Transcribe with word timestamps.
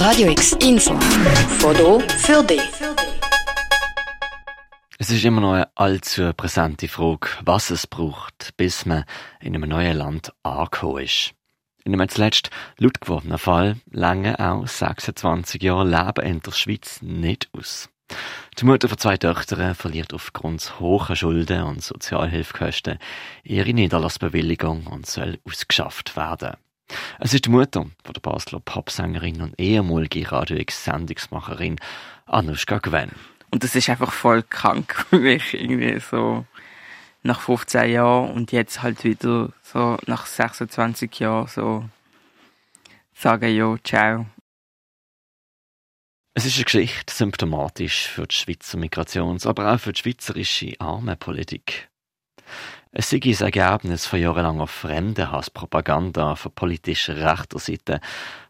Radio 0.00 0.30
X 0.30 0.52
Info. 0.62 0.98
Foto 1.58 2.00
für 2.00 2.42
dich. 2.42 2.62
Es 4.98 5.10
ist 5.10 5.22
immer 5.26 5.42
noch 5.42 5.52
eine 5.52 5.68
allzu 5.76 6.32
präsente 6.32 6.88
Frage, 6.88 7.28
was 7.44 7.68
es 7.68 7.86
braucht, 7.86 8.56
bis 8.56 8.86
man 8.86 9.04
in 9.42 9.54
einem 9.54 9.68
neuen 9.68 9.98
Land 9.98 10.32
angekommen 10.42 11.04
ist. 11.04 11.34
In 11.84 11.92
einem 11.92 12.08
zuletzt 12.08 12.48
laut 12.78 12.98
gewordenen 13.02 13.36
Fall 13.36 13.76
lange 13.90 14.40
auch 14.40 14.66
26 14.66 15.62
Jahre 15.62 15.86
Leben 15.86 16.26
in 16.26 16.40
der 16.40 16.52
Schweiz 16.52 17.02
nicht 17.02 17.50
aus. 17.52 17.90
Die 18.58 18.64
Mutter 18.64 18.88
von 18.88 18.96
zwei 18.96 19.18
Töchtern 19.18 19.74
verliert 19.74 20.14
aufgrund 20.14 20.80
hoher 20.80 21.14
Schulden 21.14 21.64
und 21.64 21.82
Sozialhilfekosten 21.82 22.98
ihre 23.42 23.74
Niederlassbewilligung 23.74 24.86
und 24.86 25.04
soll 25.04 25.38
ausgeschafft 25.44 26.16
werden. 26.16 26.56
Es 27.18 27.34
ist 27.34 27.46
die 27.46 27.50
Mutter 27.50 27.86
von 28.04 28.14
der 28.14 28.20
Basler 28.20 28.60
Popsängerin 28.60 29.42
und 29.42 29.58
ehemalige 29.58 30.30
Radio 30.30 30.56
X-Sendungsmacherin 30.56 31.76
Anushka 32.26 32.78
Gwen. 32.78 33.10
Und 33.50 33.64
das 33.64 33.74
ist 33.74 33.90
einfach 33.90 34.12
voll 34.12 34.42
krank 34.42 35.06
für 35.08 35.18
mich, 35.18 35.54
irgendwie 35.54 35.98
so 36.00 36.46
nach 37.22 37.40
15 37.40 37.90
Jahren 37.90 38.30
und 38.32 38.52
jetzt 38.52 38.82
halt 38.82 39.04
wieder 39.04 39.52
so 39.62 39.98
nach 40.06 40.26
26 40.26 41.18
Jahren 41.18 41.46
so 41.48 41.84
sagen, 43.14 43.54
ja, 43.54 43.76
ciao. 43.84 44.26
Es 46.32 46.46
ist 46.46 46.56
eine 46.56 46.64
Geschichte 46.64 47.12
symptomatisch 47.12 48.06
für 48.06 48.26
die 48.26 48.34
Schweizer 48.34 48.78
Migrations-, 48.78 49.46
aber 49.46 49.74
auch 49.74 49.80
für 49.80 49.92
die 49.92 50.00
schweizerische 50.00 50.74
Armenpolitik. 50.78 51.88
Es 52.92 53.08
sei 53.08 53.20
ein 53.22 53.52
Ergebnis 53.54 54.04
von 54.06 54.18
jahrelanger 54.18 54.66
Fremdenhasspropaganda 54.66 56.34
von 56.34 56.50
politischer 56.52 57.16
rechter 57.16 57.60
Seite, 57.60 58.00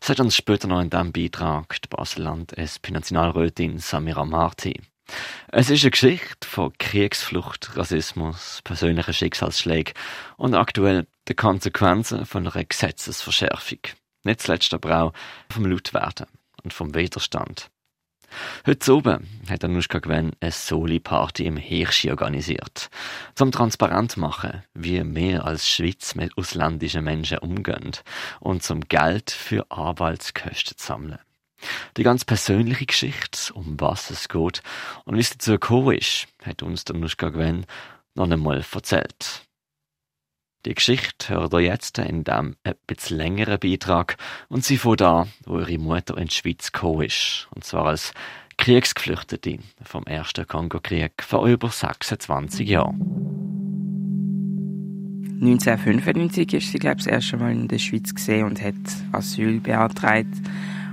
sagt 0.01 0.19
uns 0.19 0.35
später 0.35 0.67
noch 0.67 0.81
in 0.81 0.89
diesem 0.89 1.13
Beitrag 1.13 1.77
die 1.83 1.89
Basel-Land-SP-Nationalrätin 1.89 3.79
Samira 3.79 4.25
Marti. 4.25 4.81
Es 5.49 5.69
ist 5.69 5.83
eine 5.83 5.91
Geschichte 5.91 6.49
von 6.49 6.73
Kriegsflucht, 6.79 7.77
Rassismus, 7.77 8.63
persönlichen 8.65 9.13
Schicksalsschlägen 9.13 9.93
und 10.39 10.55
aktuell 10.55 11.07
den 11.29 11.37
Konsequenzen 11.37 12.25
von 12.25 12.47
einer 12.47 12.65
Gesetzesverschärfung. 12.65 13.81
Nicht 14.25 14.41
zuletzt 14.41 14.73
aber 14.73 15.03
auch 15.03 15.13
vom 15.51 15.67
Lautwerden 15.67 16.27
und 16.63 16.73
vom 16.73 16.95
Widerstand. 16.95 17.71
Heute 18.67 18.95
oben 18.95 19.27
hat 19.49 19.65
Anushka 19.65 19.99
Gwen 19.99 20.33
eine 20.41 20.51
Soli-Party 20.51 21.47
im 21.47 21.57
Hirschi 21.57 22.11
organisiert, 22.11 22.91
zum 23.35 23.53
transparent 23.53 24.17
machen, 24.17 24.63
wie 24.75 25.03
wir 25.15 25.45
als 25.45 25.69
Schweiz 25.69 26.15
mit 26.15 26.37
ausländischen 26.37 27.05
Menschen 27.05 27.39
umgehen 27.39 27.93
und 28.41 28.63
zum 28.63 28.83
Geld 28.83 29.31
für 29.31 29.71
Arbeitskosten 29.71 30.77
zu 30.77 30.87
sammeln. 30.87 31.19
Die 31.97 32.03
ganz 32.03 32.25
persönliche 32.25 32.87
Geschichte, 32.87 33.53
um 33.53 33.79
was 33.79 34.11
es 34.11 34.29
geht 34.29 34.63
und 35.05 35.17
wie 35.17 35.21
es 35.21 35.31
dazu 35.31 35.53
gekommen 35.53 35.97
ist, 35.97 36.27
hat 36.45 36.63
uns 36.63 36.85
der 36.85 36.97
Nuschka 36.97 37.29
Gwen 37.31 37.67
noch 38.15 38.31
einmal 38.31 38.65
erzählt. 38.73 39.43
Die 40.67 40.75
Geschichte 40.75 41.33
hört 41.33 41.55
ihr 41.55 41.61
jetzt 41.61 41.97
in 41.97 42.23
diesem 42.23 42.55
etwas 42.65 43.09
längeren 43.09 43.59
Beitrag 43.59 44.19
und 44.51 44.63
sie 44.63 44.77
von 44.77 44.95
da, 44.95 45.27
wo 45.47 45.59
ihre 45.59 45.79
Mutter 45.79 46.19
in 46.19 46.27
die 46.27 46.35
Schweiz 46.35 46.71
gekommen 46.71 47.07
ist. 47.07 47.49
Und 47.55 47.65
zwar 47.65 47.87
als 47.87 48.13
Kriegsgeflüchtete 48.59 49.59
vom 49.83 50.05
ersten 50.05 50.47
Kongo-Krieg 50.47 51.13
vor 51.23 51.47
über 51.47 51.71
26 51.71 52.69
Jahren. 52.69 53.01
1995 55.41 56.53
ist 56.53 56.73
sie, 56.73 56.79
glaube 56.79 56.99
ich, 56.99 57.05
das 57.05 57.15
erste 57.15 57.39
Mal 57.39 57.53
in 57.53 57.67
der 57.67 57.79
Schweiz 57.79 58.15
gesehen 58.15 58.45
und 58.45 58.61
hat 58.61 58.75
Asyl 59.13 59.61
beantragt. 59.61 60.35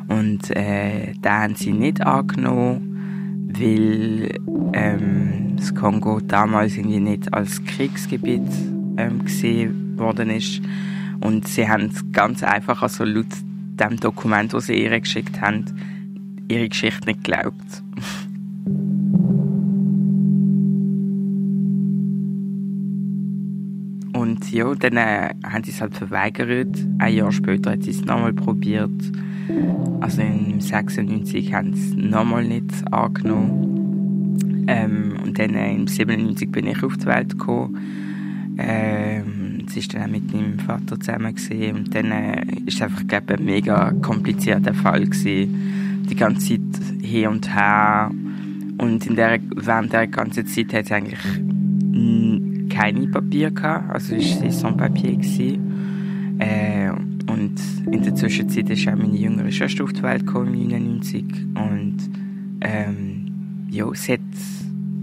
Und 0.07 0.49
äh, 0.55 1.11
da 1.21 1.41
haben 1.41 1.55
sie 1.55 1.73
nicht 1.73 1.99
angenommen, 1.99 3.51
weil 3.53 4.39
ähm, 4.71 5.57
das 5.57 5.75
Kongo 5.75 6.21
damals 6.21 6.77
irgendwie 6.77 7.01
nicht 7.01 7.33
als 7.33 7.61
Kriegsgebiet 7.65 8.47
ähm, 8.97 9.24
gesehen 9.25 9.97
worden 9.97 10.30
ist. 10.30 10.62
Und 11.19 11.47
sie 11.47 11.68
haben 11.68 11.90
ganz 12.12 12.44
einfach, 12.44 12.81
also 12.81 13.03
laut 13.03 13.25
dem 13.80 14.00
Dokument, 14.00 14.53
das 14.53 14.68
sie 14.68 14.84
ihr 14.84 15.00
geschickt 15.00 15.41
haben, 15.41 15.66
ihre 16.47 16.69
Geschichte 16.69 17.07
nicht 17.07 17.24
geglaubt. 17.24 17.84
Und 24.13 24.52
ja, 24.52 24.74
dann 24.75 24.97
äh, 24.97 25.30
haben 25.44 25.63
sie 25.63 25.72
es 25.72 25.81
halt 25.81 25.96
verweigert. 25.96 26.75
Ein 27.00 27.13
Jahr 27.13 27.31
später 27.31 27.72
hat 27.72 27.84
sie 27.84 27.91
es 27.91 28.03
nochmal 28.03 28.34
probiert. 28.34 28.91
Also 30.02 30.22
im 30.22 30.59
96 30.59 31.53
haben 31.53 31.74
sie 31.74 31.90
es 31.90 31.96
nochmal 31.96 32.46
nicht 32.46 32.72
angenommen. 32.91 34.66
Ähm, 34.68 35.18
und 35.24 35.40
dann 35.40 35.53
äh, 35.56 35.74
im 35.74 35.88
97 35.88 36.52
bin 36.52 36.68
ich 36.68 36.84
auf 36.84 36.97
die 36.97 37.06
Welt 37.06 37.38
gekommen. 37.38 37.78
Ähm, 38.57 39.66
sie 39.68 39.79
ist 39.79 39.94
dann 39.94 40.12
mit 40.12 40.34
meinem 40.34 40.59
Vater 40.59 41.00
zusammen 41.00 41.35
gewesen. 41.35 41.75
und 41.75 41.95
dann 41.95 42.12
äh, 42.12 42.45
es 42.66 42.81
einfach 42.81 43.06
glaube 43.07 43.35
ein 43.35 43.45
mega 43.45 43.91
komplizierter 44.01 44.73
Fall 44.73 45.06
gewesen. 45.06 46.06
die 46.09 46.16
ganze 46.16 46.47
Zeit 46.47 46.84
hin 47.01 47.28
und 47.28 47.53
her 47.53 48.12
und 48.78 49.06
in 49.06 49.16
der, 49.16 49.40
während 49.56 49.94
der 49.94 50.07
ganzen 50.07 50.45
Zeit 50.45 50.73
hat 50.73 50.85
sie 50.85 50.94
eigentlich 50.94 51.19
keine 52.69 53.07
Papier 53.07 53.51
gehabt, 53.51 53.91
also 53.91 54.16
ist 54.16 54.40
sie 54.40 54.51
sans 54.51 54.78
Papier 54.78 55.16
gewesen. 55.16 56.38
Äh, 56.39 56.91
und 57.31 57.56
in 57.91 58.03
der 58.03 58.16
Zwischenzeit 58.16 58.69
ist 58.69 58.88
auch 58.88 58.95
meine 58.95 59.18
jüngere 59.18 59.51
Schwester 59.51 59.84
auf 59.84 59.94
die 59.94 60.03
Welt 60.03 60.25
gekommen, 60.25 60.51
99 60.51 61.25
und 61.56 61.97
ähm, 62.62 63.68
ja, 63.69 63.85
sie 63.94 64.13
hat 64.13 64.19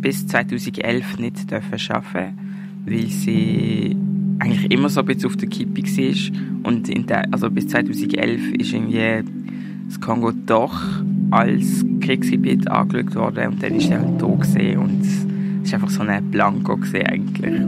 bis 0.00 0.26
2011 0.26 1.18
nicht 1.18 1.50
dürfen 1.50 1.78
arbeiten 1.90 2.53
weil 2.86 3.06
sie 3.06 3.96
eigentlich 4.38 4.70
immer 4.70 4.88
so 4.88 5.00
ein 5.00 5.06
bisschen 5.06 5.30
auf 5.30 5.36
der 5.36 5.48
Kippe 5.48 5.82
war. 5.82 6.70
Und 6.70 6.88
in 6.88 7.06
der, 7.06 7.32
also 7.32 7.50
bis 7.50 7.68
2011 7.68 8.52
ist 8.54 8.72
irgendwie 8.72 9.22
das 9.86 10.00
Kongo 10.00 10.32
doch 10.46 10.80
als 11.30 11.84
Kriegsgebiet 12.00 12.68
angeschaut 12.68 13.14
worden 13.14 13.52
und 13.52 13.62
dann 13.62 13.74
ist 13.74 13.90
er 13.90 14.00
halt 14.00 14.20
da 14.20 14.26
und 14.26 15.00
es 15.62 15.72
war 15.72 15.74
einfach 15.74 15.90
so 15.90 16.02
ein 16.02 16.30
Blanko 16.30 16.78
eigentlich. 16.92 17.60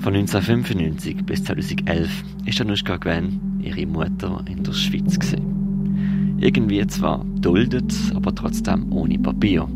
Von 0.00 0.14
1995 0.14 1.24
bis 1.24 1.44
2011 1.44 2.10
ist 2.44 2.60
Anushka 2.60 2.98
Gwen 2.98 3.40
ihre 3.62 3.86
Mutter 3.86 4.44
in 4.50 4.62
der 4.62 4.72
Schweiz. 4.72 5.18
Irgendwie 6.38 6.86
zwar 6.88 7.24
duldet, 7.40 7.94
aber 8.14 8.34
trotzdem 8.34 8.92
ohne 8.92 9.18
Papier. 9.18 9.66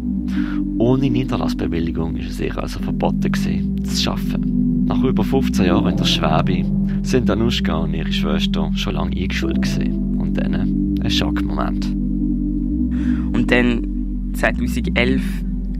Ohne 0.78 1.10
Niederlassbewilligung 1.10 2.16
ist 2.16 2.30
es 2.30 2.40
ihr 2.40 2.56
also 2.56 2.78
verboten 2.80 3.32
gewesen, 3.32 3.84
zu 3.84 4.10
arbeiten. 4.10 4.84
Nach 4.86 5.02
über 5.02 5.24
15 5.24 5.66
Jahren 5.66 5.90
in 5.90 5.96
der 5.96 6.04
Schwäbe 6.04 6.64
sind 7.02 7.30
Anushka 7.30 7.76
und 7.76 7.94
ihre 7.94 8.12
Schwester 8.12 8.70
schon 8.74 8.94
lange 8.94 9.16
eingeschult 9.16 9.60
gewesen. 9.60 10.18
Und 10.18 10.34
dann 10.38 10.94
ein 11.02 11.10
Schockmoment. 11.10 11.86
Und 11.86 13.50
dann 13.50 14.32
2011 14.34 15.22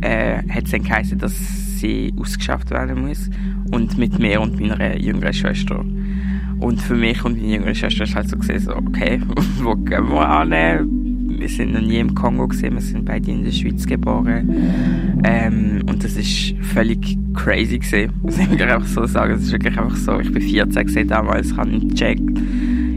äh, 0.01 0.43
hat 0.49 0.65
es 0.65 0.71
dann 0.71 0.83
geheißen, 0.83 1.19
dass 1.19 1.79
sie 1.79 2.13
ausgeschafft 2.19 2.71
werden 2.71 3.07
muss. 3.07 3.31
Und 3.73 3.99
mit 3.99 4.19
mir 4.19 4.41
und 4.41 4.61
meiner 4.61 4.99
jüngeren 4.99 5.33
Schwester. 5.33 5.85
Und 6.61 6.81
für 6.83 6.95
mich 6.95 7.25
und 7.25 7.37
meine 7.37 7.55
jüngere 7.55 7.75
Schwester 7.75 8.05
ist 8.05 8.15
halt 8.15 8.29
so 8.29 8.37
gesehen, 8.37 8.61
so, 8.61 8.75
okay, 8.75 9.21
wo 9.63 9.75
gehen 9.75 10.09
wir 10.09 10.29
an? 10.29 10.98
Wir 11.39 11.49
sind 11.49 11.73
noch 11.73 11.81
nie 11.81 11.99
im 11.99 12.15
Kongo 12.15 12.49
gesehen, 12.49 12.75
wir 12.75 12.81
sind 12.81 13.05
beide 13.05 13.31
in 13.31 13.45
der 13.45 13.53
Schweiz 13.53 13.87
geboren. 13.87 15.21
Ähm, 15.25 15.83
und 15.89 16.03
das 16.03 16.17
ist 16.17 16.55
völlig 16.63 17.19
crazy 17.35 17.79
gesehen, 17.79 18.13
muss 18.23 18.39
ich 18.39 18.63
einfach 18.63 18.87
so 18.87 19.07
sagen. 19.07 19.35
Es 19.35 19.43
ist 19.43 19.53
wirklich 19.53 19.79
einfach 19.79 19.97
so, 19.97 20.19
ich 20.21 20.33
bin 20.33 20.43
14 20.43 20.87
gesehen 20.87 21.09
damals, 21.09 21.57
habe 21.57 21.71
nicht 21.71 21.91
gecheckt. 21.91 22.39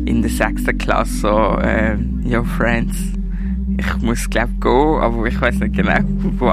In 0.06 0.22
der 0.22 0.32
sechsten 0.32 0.78
Klasse 0.78 1.20
so, 1.20 1.60
äh, 1.62 1.96
yo 2.24 2.44
friends, 2.44 2.98
ich 3.78 4.02
muss 4.02 4.30
glaube 4.30 4.54
gehen, 4.60 5.02
aber 5.02 5.26
ich 5.26 5.40
weiß 5.40 5.60
nicht 5.60 5.76
genau, 5.76 6.00
wo 6.40 6.50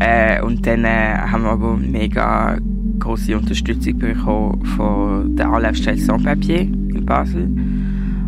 äh, 0.00 0.40
Und 0.42 0.66
dann 0.66 0.84
äh, 0.84 1.16
haben 1.18 1.42
wir 1.42 1.50
aber 1.50 1.76
mega 1.76 2.58
große 2.98 3.36
Unterstützung 3.36 3.98
bekommen 3.98 4.64
von 4.76 5.36
der 5.36 5.48
Anlaufstelle 5.48 5.98
Sans-Papier 5.98 6.60
in 6.60 7.04
Basel. 7.04 7.44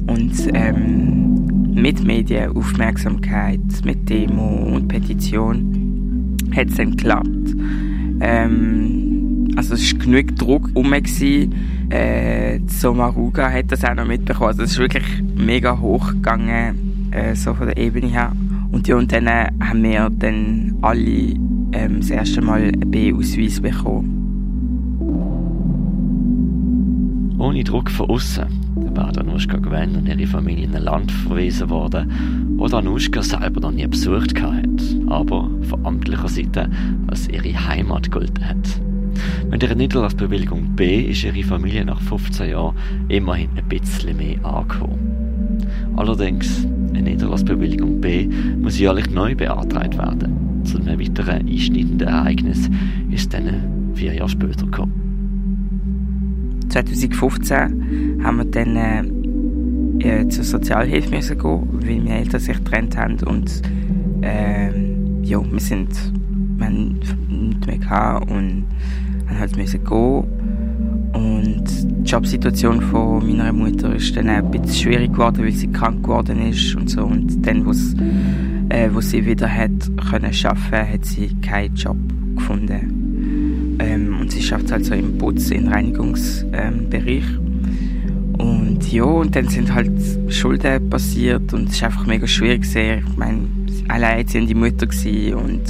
Und 0.07 0.35
ähm, 0.53 1.16
mit 1.77 2.03
Medienaufmerksamkeit, 2.03 3.61
mit 3.85 4.09
Demo 4.09 4.75
und 4.75 4.89
Petition 4.89 6.37
hat 6.57 6.69
es 6.71 6.77
dann 6.77 6.93
geklappt. 6.93 7.55
Ähm, 8.21 9.49
also 9.57 9.75
es 9.75 9.93
war 9.93 10.01
genug 10.01 10.35
Druck 10.37 10.71
herum. 10.75 10.95
Äh, 11.91 12.61
Somaruga 12.67 13.53
hat 13.53 13.71
das 13.71 13.85
auch 13.85 13.95
noch 13.95 14.07
mitbekommen. 14.07 14.49
Also 14.49 14.63
es 14.63 14.73
ist 14.73 14.79
wirklich 14.79 15.05
mega 15.37 15.79
hoch 15.79 16.09
gegangen, 16.09 17.11
äh, 17.13 17.37
so 17.37 17.53
von 17.55 17.67
der 17.67 17.77
Ebene 17.77 18.07
her. 18.09 18.33
Und 18.73 18.89
ja, 18.89 18.97
und 18.97 19.13
dann 19.13 19.27
äh, 19.27 19.49
haben 19.61 19.83
wir 19.83 20.11
dann 20.11 20.77
alle 20.81 21.35
ähm, 21.73 21.99
das 22.01 22.11
erste 22.11 22.41
Mal 22.41 22.63
einen 22.63 22.91
B-Ausweis 22.91 23.61
bekommen. 23.61 24.13
Ohne 27.39 27.63
Druck 27.65 27.91
von 27.91 28.09
außen 28.09 28.66
wären 28.97 29.19
Anushka 29.19 29.59
Gwen 29.59 29.97
und 29.97 30.09
ihre 30.09 30.27
Familie 30.27 30.65
in 30.65 30.75
ein 30.75 30.83
Land 30.83 31.13
verwiesen 31.13 31.71
worden, 31.71 32.11
wo 32.57 32.65
Anushka 32.67 33.23
selber 33.23 33.61
noch 33.61 33.71
nie 33.71 33.87
besucht 33.87 34.41
hat, 34.41 34.65
aber 35.07 35.51
von 35.63 35.87
amtlicher 35.87 36.29
Seite 36.29 36.71
als 37.07 37.29
ihre 37.29 37.69
Heimat 37.69 38.11
gelten 38.11 38.49
hat. 38.49 38.81
Mit 39.51 39.63
ihrer 39.63 39.75
Niederlassbewilligung 39.75 40.75
B 40.75 41.03
ist 41.03 41.25
ihre 41.25 41.43
Familie 41.43 41.85
nach 41.85 42.01
15 42.01 42.51
Jahren 42.51 42.77
immerhin 43.09 43.51
ein 43.57 43.69
bisschen 43.69 44.17
mehr 44.17 44.45
angekommen. 44.45 45.17
Allerdings, 45.97 46.67
eine 46.91 47.03
Niederlassbewilligung 47.03 48.01
B 48.01 48.29
muss 48.61 48.79
jährlich 48.79 49.11
neu 49.11 49.35
beantragt 49.35 49.97
werden. 49.97 50.63
Zu 50.65 50.79
einem 50.79 51.01
weiteren 51.01 51.49
einschneidenden 51.49 52.09
Ereignis 52.09 52.69
ist 53.11 53.33
dann 53.33 53.93
vier 53.95 54.15
Jahre 54.15 54.29
später 54.29 54.65
gekommen. 54.65 55.06
2015 56.85 58.21
haben 58.23 58.37
wir 58.37 58.45
dann 58.45 58.77
äh, 58.77 60.21
äh, 60.21 60.29
zur 60.29 60.45
Sozialhilfe 60.45 61.11
müssen 61.11 61.39
gehen, 61.39 61.69
weil 61.73 61.97
meine 62.01 62.19
Eltern 62.19 62.41
sich 62.41 62.57
getrennt 62.57 62.97
haben 62.99 63.17
und 63.27 63.63
äh, 64.21 64.69
ja, 65.23 65.41
wir 65.51 65.61
sind 65.61 65.89
wir 66.59 66.71
nichts 66.71 67.67
mehr 67.67 67.79
gehabt 67.79 68.31
und 68.31 68.65
haben 69.27 69.39
halt 69.39 69.57
müssen 69.57 69.85
gehen. 69.85 70.25
Und 71.15 71.65
die 71.67 72.11
Jobsituation 72.11 72.83
von 72.83 73.27
meiner 73.27 73.53
Mutter 73.55 73.95
ist 73.95 74.15
dann 74.15 74.29
ein 74.29 74.51
bisschen 74.51 74.75
schwierig 74.75 75.13
geworden, 75.13 75.45
weil 75.45 75.53
sie 75.53 75.69
krank 75.69 76.03
geworden 76.03 76.47
ist 76.47 76.75
und 76.75 76.91
so. 76.91 77.05
Und 77.05 77.47
dann, 77.47 77.67
äh, 78.69 78.91
wo 78.93 79.01
sie 79.01 79.25
wieder 79.25 79.49
hat 79.49 79.71
können 80.11 80.31
arbeiten, 80.45 80.93
hat 80.93 81.05
sie 81.07 81.31
keinen 81.41 81.75
Job 81.75 81.97
gefunden. 82.37 83.77
Ähm, 83.79 84.06
sie 84.37 84.43
schafft 84.43 84.71
halt 84.71 84.85
so 84.85 84.95
im 84.95 85.17
Putz-, 85.17 85.51
im 85.51 85.69
Reinigungsbereich. 85.69 87.25
Und 88.39 88.93
ja, 88.93 89.05
und 89.05 89.35
dann 89.35 89.49
sind 89.49 89.73
halt 89.73 89.91
Schulden 90.29 90.91
passiert 90.91 91.55
und 91.55 91.71
es 91.71 91.77
ist 91.77 91.85
einfach 91.85 92.07
mega 92.07 92.27
schwierig 92.27 92.63
gewesen. 92.63 93.05
Ich 93.11 93.17
meine, 93.17 93.49
alleinerziehende 93.89 94.55
Mutter 94.55 94.87
und 95.39 95.63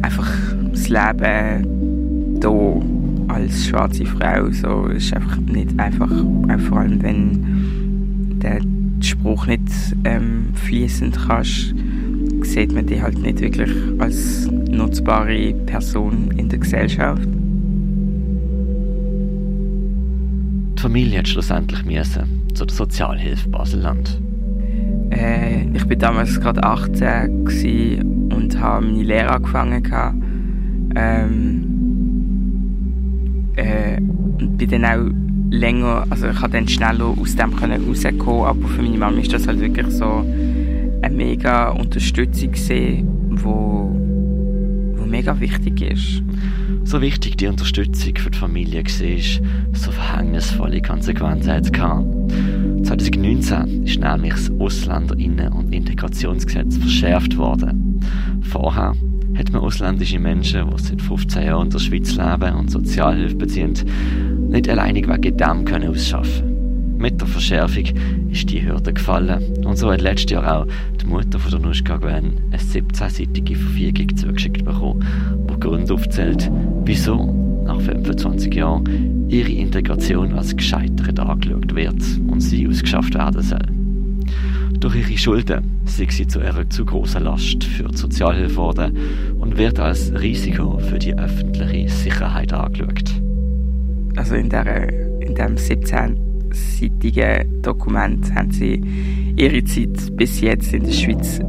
einfach 0.00 0.30
das 0.72 0.88
Leben 0.88 2.40
hier 2.40 2.82
als 3.28 3.66
schwarze 3.66 4.06
Frau 4.06 4.50
so 4.50 4.86
ist 4.86 5.12
einfach 5.14 5.36
nicht 5.38 5.78
einfach, 5.78 6.10
vor 6.68 6.78
allem 6.78 7.02
wenn 7.02 8.38
der 8.40 8.60
Spruch 9.00 9.46
nicht 9.46 9.62
ähm, 10.04 10.48
fließend 10.54 11.18
kannst 11.26 11.74
sieht 12.44 12.72
man 12.72 12.86
die 12.86 13.00
halt 13.00 13.18
nicht 13.18 13.40
wirklich 13.40 13.70
als 13.98 14.48
nutzbare 14.50 15.54
Person 15.66 16.30
in 16.36 16.48
der 16.48 16.58
Gesellschaft. 16.58 17.26
Familie 20.84 21.20
hat 21.20 21.28
schlussendlich 21.28 21.82
müssen 21.86 22.42
zur 22.52 22.68
Sozialhilfe 22.68 23.48
Baselland. 23.48 24.20
Äh, 25.08 25.62
ich 25.72 25.88
war 25.88 25.96
damals 25.96 26.38
gerade 26.38 26.62
18 26.62 28.28
und 28.30 28.60
habe 28.60 28.84
meine 28.84 29.02
Lehre 29.02 29.30
angefangen. 29.30 30.92
Ähm, 30.94 31.64
äh, 33.56 33.96
und 33.96 34.58
bin 34.58 34.68
dann 34.68 34.84
auch 34.84 35.10
länger, 35.50 36.04
also 36.10 36.28
ich 36.28 36.36
konnte 36.36 36.58
dann 36.58 36.68
schneller 36.68 37.14
aus 37.18 37.34
dem 37.34 37.54
rauskommen, 37.54 38.44
aber 38.44 38.68
für 38.68 38.82
meine 38.82 38.98
Mama 38.98 39.18
ist 39.20 39.32
das 39.32 39.46
halt 39.46 39.60
wirklich 39.60 39.88
so 39.88 40.22
eine 41.00 41.14
mega 41.16 41.70
Unterstützung 41.70 42.52
gesehen, 42.52 43.08
wo 43.42 43.90
mega 45.14 45.38
wichtig 45.38 45.80
ist. 45.80 46.24
So 46.82 47.00
wichtig 47.00 47.36
die 47.36 47.46
Unterstützung 47.46 48.16
für 48.16 48.30
die 48.30 48.38
Familie 48.38 48.82
war, 48.82 49.72
so 49.72 49.92
verhängnisvolle 49.92 50.82
Konsequenzen 50.82 51.52
hat 51.52 51.66
es 51.66 51.70
2019 51.70 53.84
ist 53.84 54.00
nämlich 54.00 54.32
das 54.32 54.50
Ausländerinnen- 54.50 55.52
und 55.52 55.72
Integrationsgesetz 55.72 56.78
verschärft 56.78 57.36
worden. 57.36 58.00
Vorher 58.42 58.94
hat 59.38 59.52
man 59.52 59.62
ausländische 59.62 60.18
Menschen, 60.18 60.68
die 60.68 60.82
seit 60.82 61.00
15 61.00 61.44
Jahren 61.44 61.66
in 61.66 61.70
der 61.70 61.78
Schweiz 61.78 62.16
leben 62.16 62.56
und 62.56 62.72
Sozialhilfe 62.72 63.36
beziehen, 63.36 63.74
nicht 64.48 64.68
alleinig 64.68 65.08
wegen 65.08 65.36
dem 65.36 65.64
können 65.64 65.94
mit 66.98 67.20
der 67.20 67.28
Verschärfung 67.28 67.84
ist 68.30 68.50
die 68.50 68.64
Hürde 68.64 68.92
gefallen. 68.92 69.42
Und 69.64 69.76
so 69.76 69.90
hat 69.90 70.00
letztes 70.00 70.32
Jahr 70.32 70.62
auch 70.62 70.66
die 71.00 71.06
Mutter 71.06 71.38
von 71.38 71.50
der 71.50 71.60
Nuschka 71.60 71.96
Gwen 71.96 72.34
eine 72.50 72.60
17-seitige 72.60 73.56
Verfügung 73.56 74.16
zugeschickt 74.16 74.64
bekommen, 74.64 75.04
die 75.50 75.60
Gründe 75.60 75.94
aufzählt, 75.94 76.50
wieso 76.84 77.62
nach 77.64 77.80
25 77.80 78.54
Jahren 78.54 79.28
ihre 79.28 79.50
Integration 79.50 80.32
als 80.34 80.56
gescheitert 80.56 81.18
angeschaut 81.18 81.74
wird 81.74 82.02
und 82.28 82.40
sie 82.40 82.68
ausgeschafft 82.68 83.14
werden 83.14 83.42
soll. 83.42 83.84
Durch 84.80 84.96
ihre 84.96 85.18
Schulden 85.18 85.80
sei 85.86 86.06
sie 86.10 86.26
zu 86.26 86.40
einer 86.40 86.68
zu 86.68 86.84
großen 86.84 87.22
Last 87.22 87.64
für 87.64 87.84
die 87.84 87.96
Sozialhilfe 87.96 88.54
geworden 88.54 88.96
und 89.38 89.56
wird 89.56 89.78
als 89.78 90.12
Risiko 90.12 90.78
für 90.78 90.98
die 90.98 91.16
öffentliche 91.16 91.88
Sicherheit 91.88 92.52
angeschaut. 92.52 93.10
Also 94.16 94.34
in, 94.34 94.50
der, 94.50 95.20
in 95.20 95.34
dem 95.34 95.56
17 95.56 96.33
seitigen 96.54 97.62
Dokument 97.62 98.34
haben 98.34 98.50
sie 98.50 98.82
ihre 99.36 99.62
Zeit 99.64 100.16
bis 100.16 100.40
jetzt 100.40 100.72
in 100.72 100.84
der 100.84 100.92
Schweiz 100.92 101.40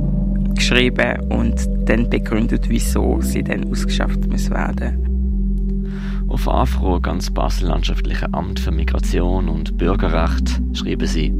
geschrieben 0.55 1.19
und 1.29 1.55
dann 1.85 2.09
begründet, 2.09 2.65
wieso 2.69 3.21
sie 3.21 3.43
dann 3.43 3.69
ausgeschafft 3.69 4.27
müssen 4.27 4.53
werden. 4.53 6.25
Auf 6.27 6.47
Anfrage 6.47 7.09
ans 7.09 7.31
Basel-Landschaftliche 7.31 8.33
Amt 8.33 8.59
für 8.59 8.71
Migration 8.71 9.47
und 9.47 9.77
Bürgerrecht 9.77 10.61
schrieben 10.73 11.07
sie, 11.07 11.33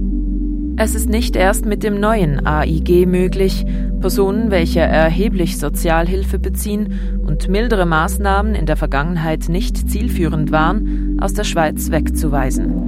es 0.78 0.94
ist 0.94 1.08
nicht 1.08 1.38
erst 1.38 1.66
mit 1.66 1.84
dem 1.84 2.02
neuen 2.02 2.46
AIG 2.46 3.06
möglich, 3.08 3.66
Personen, 4.02 4.52
welche 4.52 4.82
erheblich 4.82 5.58
Sozialhilfe 5.58 6.38
beziehen 6.38 7.22
und 7.26 7.48
mildere 7.48 7.86
Maßnahmen 7.86 8.56
in 8.56 8.66
der 8.66 8.76
Vergangenheit 8.76 9.48
nicht 9.48 9.90
zielführend 9.90 10.52
waren, 10.52 11.18
aus 11.22 11.34
der 11.34 11.46
Schweiz 11.46 11.92
wegzuweisen. 11.92 12.85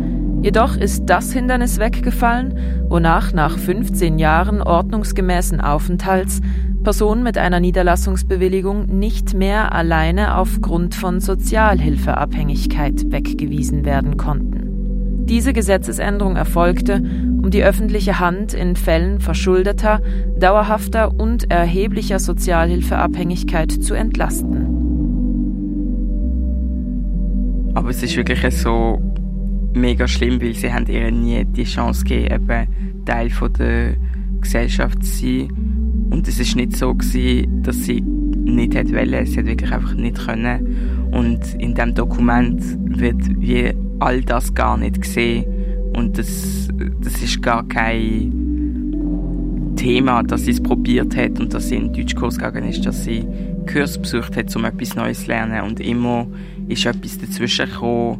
Jedoch 0.47 0.77
ist 0.77 1.07
das 1.07 1.33
Hindernis 1.33 1.77
weggefallen, 1.77 2.57
wonach 2.88 3.33
nach 3.33 3.57
15 3.57 4.17
Jahren 4.17 4.61
ordnungsgemäßen 4.61 5.59
Aufenthalts 5.59 6.39
Personen 6.85 7.21
mit 7.21 7.38
einer 7.38 7.59
Niederlassungsbewilligung 7.59 8.85
nicht 8.85 9.33
mehr 9.33 9.75
alleine 9.75 10.38
aufgrund 10.38 10.95
von 10.95 11.19
Sozialhilfeabhängigkeit 11.19 13.11
weggewiesen 13.11 13.83
werden 13.83 14.15
konnten. 14.15 15.25
Diese 15.25 15.51
Gesetzesänderung 15.51 16.38
erfolgte, 16.38 17.03
um 17.44 17.51
die 17.51 17.66
öffentliche 17.66 18.21
Hand 18.21 18.54
in 18.54 18.77
Fällen 18.77 19.19
verschuldeter, 19.19 19.99
dauerhafter 20.39 21.13
und 21.19 21.51
erheblicher 21.51 22.19
Sozialhilfeabhängigkeit 22.19 23.69
zu 23.69 23.95
entlasten. 23.95 24.77
Aber 27.73 27.89
es 27.89 28.01
ist 28.01 28.16
wirklich 28.16 28.39
so 28.56 29.01
mega 29.78 30.07
schlimm, 30.07 30.42
weil 30.42 30.54
sie 30.54 30.72
haben 30.72 30.86
ihr 30.88 31.12
nie 31.12 31.46
die 31.46 31.64
Chance 31.64 32.04
gegeben, 32.04 32.36
eben 32.36 33.06
Teil 33.06 33.30
von 33.30 33.54
der 33.54 33.96
Gesellschaft 34.42 35.04
zu 35.04 35.12
sein. 35.12 36.07
Und 36.10 36.28
es 36.28 36.40
ist 36.40 36.56
nicht 36.56 36.76
so 36.76 36.94
gewesen, 36.94 37.64
dass 37.64 37.84
sie 37.84 38.02
nicht 38.02 38.76
hätte 38.76 38.94
wollen, 38.94 39.26
sie 39.26 39.40
hat 39.40 39.46
wirklich 39.46 39.72
einfach 39.72 39.94
nicht 39.94 40.18
können. 40.18 41.10
Und 41.12 41.40
in 41.60 41.76
dem 41.76 41.94
Dokument 41.94 42.62
wird 42.86 43.22
wie 43.40 43.74
all 44.00 44.22
das 44.22 44.54
gar 44.54 44.78
nicht 44.78 45.02
gesehen. 45.02 45.46
Und 45.96 46.18
das, 46.18 46.69
das 47.02 47.22
ist 47.22 47.42
gar 47.42 47.68
kein 47.68 48.34
Thema, 49.76 50.24
dass 50.24 50.46
sie 50.46 50.52
es 50.52 50.62
probiert 50.62 51.16
hat 51.16 51.40
und 51.40 51.54
dass 51.54 51.69
sie 51.69 51.76
in 51.76 51.94
den 51.94 51.94
Deutschkurs 51.94 52.38
gegangen 52.38 52.68
ist, 52.68 52.86
dass 52.86 53.04
sie 53.04 53.26
Kurs 53.72 53.98
besucht 54.00 54.36
hat, 54.36 54.56
um 54.56 54.66
etwas 54.66 54.96
Neues 54.96 55.22
zu 55.22 55.28
lernen. 55.28 55.62
Und 55.62 55.80
immer 55.80 56.28
ist 56.68 56.86
etwas 56.86 57.18
dazwischen 57.18 57.66
gekommen 57.66 58.19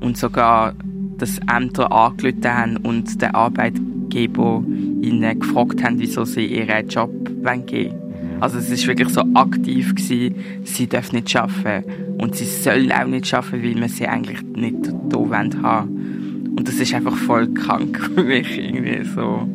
und 0.00 0.16
sogar, 0.16 0.74
dass 1.18 1.38
Ämter 1.38 1.90
angelötet 1.92 2.46
haben 2.46 2.76
und 2.78 3.20
der 3.22 3.34
Arbeitgeber 3.34 4.62
ihnen 5.00 5.40
gefragt 5.40 5.82
haben, 5.82 5.98
wieso 5.98 6.24
sie 6.24 6.46
ihren 6.46 6.88
Job 6.88 7.10
geben 7.24 7.44
wollen. 7.44 8.06
Also 8.40 8.58
es 8.58 8.70
ist 8.70 8.86
wirklich 8.86 9.08
so 9.08 9.22
aktiv 9.34 9.94
gewesen, 9.94 10.34
sie 10.64 10.86
dürfen 10.86 11.16
nicht 11.16 11.34
arbeiten 11.34 12.18
und 12.18 12.36
sie 12.36 12.44
sollen 12.44 12.92
auch 12.92 13.06
nicht 13.06 13.32
arbeiten, 13.32 13.62
weil 13.62 13.74
wir 13.76 13.88
sie 13.88 14.06
eigentlich 14.06 14.42
nicht 14.42 14.92
da 15.08 15.18
haben 15.18 15.62
wollen. 15.62 16.54
Und 16.56 16.68
das 16.68 16.74
ist 16.76 16.94
einfach 16.94 17.16
voll 17.16 17.48
krank 17.54 17.98
für 18.14 18.24
mich 18.24 18.58
irgendwie 18.58 19.04
so 19.04 19.48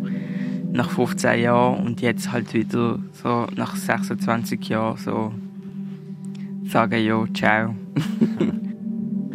nach 0.72 0.90
15 0.90 1.42
Jahren 1.42 1.86
und 1.86 2.02
jetzt 2.02 2.32
halt 2.32 2.54
wieder 2.54 3.00
so 3.12 3.46
nach 3.56 3.76
26 3.76 4.70
Jahren 4.70 4.98
so 4.98 5.32
sagen, 6.66 7.04
ja, 7.04 7.26
ciao. 7.34 7.76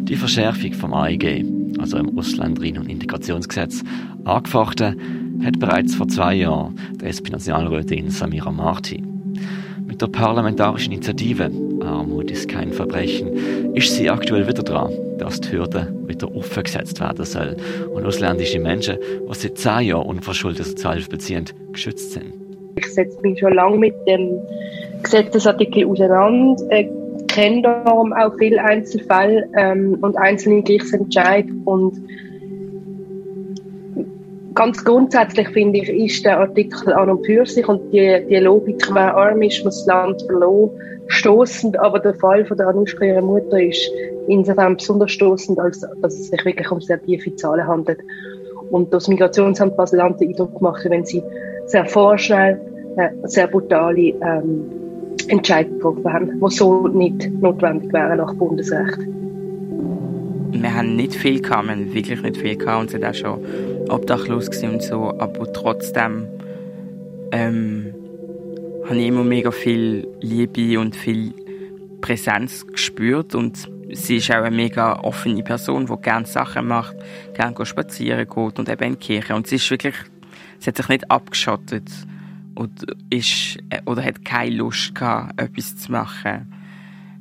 Die 0.07 0.15
Verschärfung 0.15 0.71
vom 0.71 0.93
AIG, 0.93 1.43
also 1.79 1.97
im 1.97 2.17
Ausländerinnen- 2.17 2.79
und 2.79 2.89
Integrationsgesetz, 2.89 3.83
angefochten 4.23 5.41
hat 5.43 5.59
bereits 5.59 5.95
vor 5.95 6.07
zwei 6.07 6.35
Jahren 6.35 6.79
die 7.01 7.05
SP-Nationalrätin 7.11 8.09
Samira 8.09 8.49
Marti. 8.51 9.03
Mit 9.85 10.01
der 10.01 10.07
parlamentarischen 10.07 10.93
Initiative 10.93 11.51
Armut 11.81 12.31
ist 12.31 12.47
kein 12.47 12.71
Verbrechen, 12.71 13.75
ist 13.75 13.95
sie 13.95 14.09
aktuell 14.09 14.47
wieder 14.47 14.63
dran, 14.63 14.93
dass 15.17 15.41
die 15.41 15.51
Hürde 15.51 15.93
wieder 16.05 16.27
aufgesetzt 16.33 17.01
werden 17.01 17.25
soll 17.25 17.57
und 17.93 18.05
ausländische 18.05 18.59
Menschen, 18.59 18.97
die 19.29 19.35
seit 19.35 19.57
zehn 19.57 19.87
Jahren 19.87 20.07
unverschuldet 20.07 20.65
Sozialhilfe 20.65 21.09
beziehen, 21.09 21.45
geschützt 21.73 22.13
sind. 22.13 22.33
Ich 22.77 22.93
setze 22.93 23.19
mich 23.21 23.39
schon 23.39 23.53
lange 23.53 23.77
mit 23.77 23.93
dem 24.07 24.39
Gesetzesartikel 25.03 25.85
auseinander, 25.85 26.63
äh, 26.69 26.87
kenne 27.37 27.61
darum 27.61 28.13
auch 28.13 28.33
viele 28.39 28.63
Einzelfälle 28.63 29.47
ähm, 29.55 29.99
und 30.01 30.17
einzelne 30.17 30.63
Gerichtsentscheid 30.63 31.45
und 31.65 32.01
ganz 34.55 34.83
grundsätzlich 34.83 35.49
finde 35.49 35.77
ich, 35.77 35.89
ist 35.89 36.25
der 36.25 36.39
Artikel 36.39 36.93
an 36.93 37.11
und 37.11 37.25
für 37.27 37.45
sich 37.45 37.67
und 37.67 37.93
die, 37.93 38.25
die 38.27 38.37
Logik, 38.37 38.81
wer 38.91 39.15
arm 39.15 39.43
ist, 39.43 39.63
muss 39.63 39.85
das 39.85 39.85
Land 39.85 40.23
verloren, 40.23 40.71
stoßend, 41.09 41.79
aber 41.79 41.99
der 41.99 42.15
Fall 42.15 42.43
von 42.43 42.57
der 42.57 42.69
Anushka, 42.69 43.05
ihrer 43.05 43.21
Mutter, 43.21 43.61
ist 43.61 43.87
insofern 44.27 44.77
besonders 44.77 45.11
stoßend, 45.11 45.59
als 45.59 45.85
dass 46.01 46.15
es 46.15 46.29
sich 46.29 46.43
wirklich 46.43 46.71
um 46.71 46.81
sehr 46.81 46.99
tiefe 46.99 47.35
Zahlen 47.35 47.67
handelt. 47.67 47.99
Und 48.71 48.91
das 48.91 49.07
Migrationsamt 49.07 49.77
Basel-Land 49.77 50.19
den 50.19 50.29
Eindruck 50.29 50.57
gemacht, 50.57 50.83
wenn 50.89 51.05
sie 51.05 51.21
sehr 51.67 51.85
vorschnell, 51.85 52.59
äh, 52.97 53.09
sehr 53.27 53.47
brutale 53.47 54.15
ähm, 54.21 54.86
Entscheidungen 55.27 55.79
getroffen 55.79 56.13
haben, 56.13 56.39
die 56.39 56.55
so 56.55 56.87
nicht 56.87 57.31
notwendig 57.41 57.91
wären 57.93 58.17
nach 58.17 58.33
Bundesrecht. 58.33 58.99
Wir 60.51 60.73
haben 60.73 60.95
nicht 60.95 61.13
viel 61.13 61.41
gehabt, 61.41 61.67
wir 61.67 61.73
haben 61.73 61.93
wirklich 61.93 62.21
nicht 62.21 62.37
viel 62.37 62.55
gehabt 62.55 62.81
und 62.81 62.89
sind 62.91 63.05
auch 63.05 63.13
schon 63.13 63.39
obdachlos 63.89 64.49
und 64.63 64.81
so, 64.81 65.13
aber 65.19 65.51
trotzdem 65.51 66.27
ähm, 67.31 67.93
habe 68.85 68.97
ich 68.97 69.07
immer 69.07 69.23
mega 69.23 69.51
viel 69.51 70.07
Liebe 70.21 70.79
und 70.79 70.95
viel 70.95 71.33
Präsenz 72.01 72.65
gespürt 72.65 73.35
und 73.35 73.69
sie 73.91 74.17
ist 74.17 74.31
auch 74.31 74.43
eine 74.43 74.55
mega 74.55 74.99
offene 75.01 75.43
Person, 75.43 75.85
die 75.85 76.01
gerne 76.01 76.25
Sachen 76.25 76.67
macht, 76.67 76.95
gerne 77.33 77.65
spazieren 77.65 78.27
geht 78.27 78.59
und 78.59 78.69
eben 78.69 78.83
in 78.83 78.93
die 78.93 78.99
Kirche 78.99 79.35
und 79.35 79.47
sie 79.47 79.55
ist 79.55 79.69
wirklich, 79.69 79.95
sie 80.59 80.69
hat 80.69 80.77
sich 80.77 80.89
nicht 80.89 81.11
abgeschottet 81.11 81.89
und 82.57 82.85
ist, 83.09 83.57
äh, 83.69 83.81
oder 83.85 84.03
hat 84.03 84.25
keine 84.25 84.55
Lust 84.55 84.95
gehabt, 84.95 85.39
etwas 85.39 85.77
zu 85.77 85.91
machen. 85.91 86.53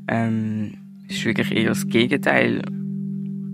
Ähm, 0.09 0.75
ist 1.09 1.25
wirklich 1.25 1.53
eher 1.53 1.69
das 1.69 1.87
Gegenteil 1.87 2.63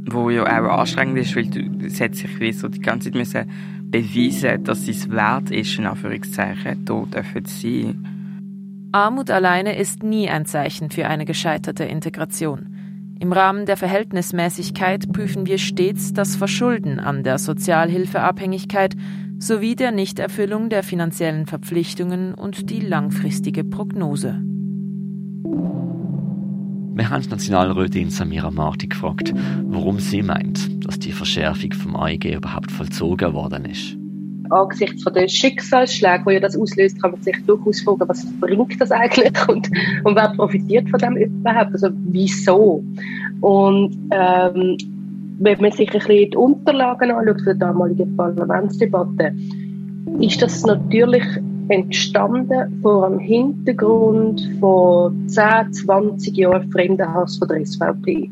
wo 0.06 0.30
ja 0.30 0.44
auch 0.44 0.80
anstrengend 0.80 1.18
ist, 1.18 1.36
weil 1.36 1.48
es 1.84 2.00
hat 2.00 2.14
sich 2.14 2.40
wie 2.40 2.52
so 2.52 2.68
die 2.68 2.80
ganze 2.80 3.10
Zeit 3.10 3.14
müssen 3.14 3.50
beweisen, 3.90 4.64
dass 4.64 4.88
es 4.88 5.10
wert 5.10 5.50
ist, 5.50 5.78
in 5.78 5.86
Anführungszeichen, 5.86 6.84
dort 6.84 7.14
dürfen 7.14 7.44
sein. 7.44 8.88
Armut 8.92 9.30
alleine 9.30 9.76
ist 9.76 10.02
nie 10.02 10.28
ein 10.28 10.46
Zeichen 10.46 10.90
für 10.90 11.06
eine 11.06 11.24
gescheiterte 11.24 11.84
Integration. 11.84 12.68
Im 13.20 13.32
Rahmen 13.32 13.66
der 13.66 13.76
Verhältnismäßigkeit 13.76 15.12
prüfen 15.12 15.46
wir 15.46 15.58
stets 15.58 16.12
das 16.12 16.36
Verschulden 16.36 16.98
an 16.98 17.22
der 17.22 17.38
Sozialhilfeabhängigkeit 17.38 18.96
sowie 19.42 19.74
der 19.74 19.90
Nichterfüllung 19.90 20.68
der 20.68 20.84
finanziellen 20.84 21.46
Verpflichtungen 21.46 22.32
und 22.32 22.70
die 22.70 22.78
langfristige 22.78 23.64
Prognose. 23.64 24.40
Wir 26.94 27.10
haben 27.10 27.22
die 27.22 27.28
Nationalrätin 27.28 28.10
Samira 28.10 28.52
Marti 28.52 28.86
gefragt, 28.86 29.34
warum 29.64 29.98
sie 29.98 30.22
meint, 30.22 30.86
dass 30.86 31.00
die 31.00 31.10
Verschärfung 31.10 31.72
vom 31.72 31.96
AIG 31.96 32.36
überhaupt 32.36 32.70
vollzogen 32.70 33.32
worden 33.32 33.64
ist. 33.64 33.96
Angesichts 34.50 35.02
von 35.02 35.14
den 35.14 35.28
Schicksalsschlägen, 35.28 36.24
die 36.28 36.34
ja 36.34 36.40
das 36.40 36.56
auslöst, 36.56 37.02
kann 37.02 37.10
man 37.12 37.22
sich 37.22 37.36
durchaus 37.44 37.80
fragen, 37.80 38.08
was 38.08 38.24
bringt 38.38 38.80
das 38.80 38.92
eigentlich 38.92 39.48
und, 39.48 39.68
und 40.04 40.14
wer 40.14 40.28
profitiert 40.36 40.88
von 40.88 41.00
dem 41.00 41.16
überhaupt? 41.16 41.72
Also 41.72 41.88
wieso? 42.04 42.84
Und 43.40 43.96
ähm, 44.12 44.76
wenn 45.38 45.60
man 45.60 45.72
sich 45.72 45.88
ein 45.92 45.98
bisschen 45.98 46.30
die 46.30 46.36
Unterlagen 46.36 47.10
anschaut 47.10 47.40
für 47.42 47.54
die 47.54 47.60
damalige 47.60 48.06
Parlamentsdebatte, 48.06 49.34
ist 50.20 50.42
das 50.42 50.62
natürlich 50.64 51.24
entstanden 51.68 52.80
vor 52.82 53.08
dem 53.08 53.18
Hintergrund 53.18 54.40
von 54.60 55.28
10, 55.28 55.72
20 55.72 56.36
Jahren 56.36 56.70
Fremdenhass 56.70 57.38
von 57.38 57.48
der 57.48 57.64
SVP. 57.64 58.30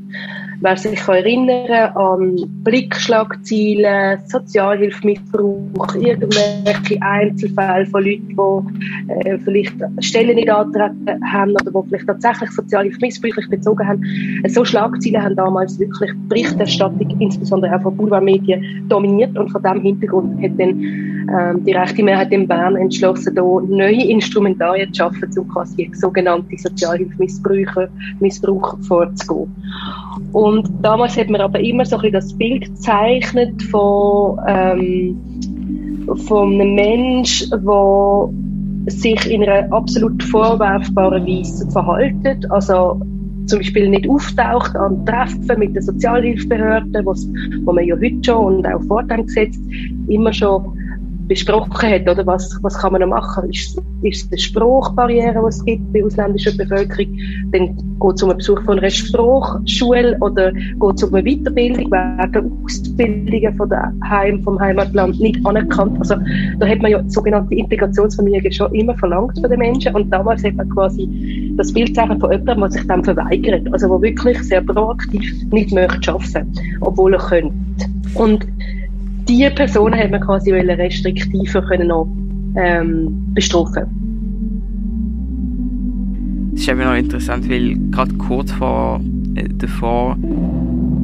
Wer 0.63 0.77
sich 0.77 1.09
erinnern 1.09 1.97
an 1.97 2.37
Blickschlagziele, 2.65 4.19
Sozialhilfemissbrauch, 4.27 5.95
irgendwelche 5.95 7.01
Einzelfälle 7.01 7.87
von 7.87 8.05
Leuten, 8.05 8.37
die 8.37 9.13
äh, 9.29 9.39
vielleicht 9.39 9.75
Stellen 10.01 10.37
nicht 10.37 10.51
antreten 10.51 11.19
haben 11.33 11.53
oder 11.53 11.71
die 11.71 11.89
vielleicht 11.89 12.07
tatsächlich 12.07 12.51
Sozialhilfe 12.51 12.99
missbräuchlich 13.01 13.49
bezogen 13.49 13.89
haben. 13.89 14.05
So 14.49 14.63
Schlagziele 14.65 15.23
haben 15.23 15.37
damals 15.37 15.79
wirklich 15.79 16.11
Berichterstattung, 16.29 17.09
insbesondere 17.21 17.77
auch 17.77 17.83
von 17.83 17.97
Boulevardmedien, 17.97 18.87
dominiert 18.89 19.39
und 19.39 19.49
von 19.49 19.63
diesem 19.63 19.81
Hintergrund 19.81 20.43
hat 20.43 20.59
dann 20.59 21.20
ähm, 21.31 21.65
die 21.65 21.73
rechte 21.73 22.03
Mehrheit 22.03 22.33
in 22.33 22.49
Bern 22.49 22.77
entschlossen, 22.77 23.35
da 23.35 23.43
neue 23.43 24.05
Instrumentarien 24.09 24.93
zu 24.93 24.99
schaffen, 24.99 25.31
um 25.39 25.49
quasi 25.49 25.91
sogenannte 25.95 26.57
Sozialhilfemissbrauch 26.57 27.89
Missbrauch 28.21 28.79
vorzugehen. 28.81 29.55
Und 30.33 30.69
damals 30.83 31.17
hat 31.17 31.29
man 31.29 31.41
aber 31.41 31.61
immer 31.61 31.85
so 31.85 31.99
ein 31.99 32.13
das 32.13 32.33
Bild 32.33 32.65
gezeichnet 32.65 33.63
von, 33.65 34.41
ähm, 34.47 35.17
von 36.27 36.55
einem 36.55 36.75
Mensch, 36.75 37.49
der 37.51 38.29
sich 38.87 39.31
in 39.31 39.43
einer 39.43 39.73
absolut 39.73 40.23
vorwerfbaren 40.23 41.27
Weise 41.27 41.71
verhaltet. 41.71 42.51
Also 42.51 43.01
zum 43.47 43.59
Beispiel 43.59 43.89
nicht 43.89 44.09
auftaucht 44.09 44.75
an 44.77 45.05
Treffen 45.07 45.59
mit 45.59 45.75
den 45.75 45.83
Sozialhilfebehörden, 45.83 47.05
wo 47.05 47.73
man 47.73 47.85
ja 47.85 47.95
heute 47.95 48.19
schon 48.25 48.57
und 48.57 48.67
auch 48.67 48.83
vor 48.85 49.03
dem 49.05 49.27
Gesetz 49.27 49.59
immer 50.09 50.33
schon 50.33 50.80
besprochen 51.31 51.89
hat, 51.89 52.09
oder 52.09 52.27
was, 52.27 52.59
was 52.61 52.77
kann 52.77 52.91
man 52.91 53.03
noch 53.03 53.09
machen? 53.09 53.49
Ist, 53.51 53.81
ist 54.03 54.25
es 54.25 54.33
eine 54.33 54.39
Sprachbarriere, 54.39 55.41
die 55.41 55.47
es 55.47 55.65
gibt 55.65 55.93
bei 55.93 56.05
ausländischer 56.05 56.51
Bevölkerung? 56.57 57.17
Dann 57.53 57.77
geht 57.77 58.15
es 58.17 58.23
um 58.25 58.31
einen 58.31 58.39
Besuch 58.39 58.61
von 58.63 58.81
einer 58.81 58.91
Sprachschule 58.91 60.17
oder 60.21 60.51
geht 60.51 60.97
es 60.97 61.05
um 61.05 61.15
eine 61.15 61.23
Weiterbildung? 61.23 61.89
Werden 61.93 62.53
Ausbildungen 62.65 63.57
von 63.57 63.69
der 63.69 63.93
Heim, 64.11 64.43
vom 64.43 64.59
Heimatland 64.59 65.21
nicht 65.21 65.39
anerkannt? 65.47 66.01
Also 66.01 66.17
da 66.59 66.67
hat 66.67 66.83
man 66.83 66.91
ja 66.91 67.05
sogenannte 67.07 67.55
Integrationsfamilien 67.55 68.53
schon 68.53 68.75
immer 68.75 68.97
verlangt 68.97 69.39
von 69.41 69.49
den 69.49 69.61
Menschen 69.61 69.95
und 69.95 70.11
damals 70.11 70.43
hat 70.43 70.57
man 70.57 70.69
quasi 70.71 71.55
das 71.57 71.73
Bildzeichen 71.73 72.19
von 72.19 72.33
jemandem, 72.33 72.59
der 72.59 72.71
sich 72.73 72.87
dem 72.89 73.05
verweigert, 73.05 73.73
also 73.73 73.87
der 73.87 74.03
wirklich 74.03 74.43
sehr 74.43 74.63
proaktiv 74.63 75.33
nicht 75.53 75.71
möchte 75.71 76.13
arbeiten, 76.13 76.53
obwohl 76.81 77.15
er 77.15 77.21
könnte. 77.21 77.55
Und 78.15 78.45
diese 79.31 79.51
Person 79.53 79.95
hat 79.95 80.11
man 80.11 80.21
quasi 80.21 80.53
restriktiver 80.53 81.63
können 81.63 81.89
noch, 81.89 82.09
ähm, 82.57 83.33
bestrafen 83.33 83.85
Es 86.55 86.63
ist 86.63 86.69
eben 86.69 86.81
noch 86.81 86.95
interessant, 86.97 87.49
weil 87.49 87.77
gerade 87.93 88.13
kurz 88.15 88.51
vor, 88.51 89.01
äh, 89.37 89.49
davor, 89.49 90.19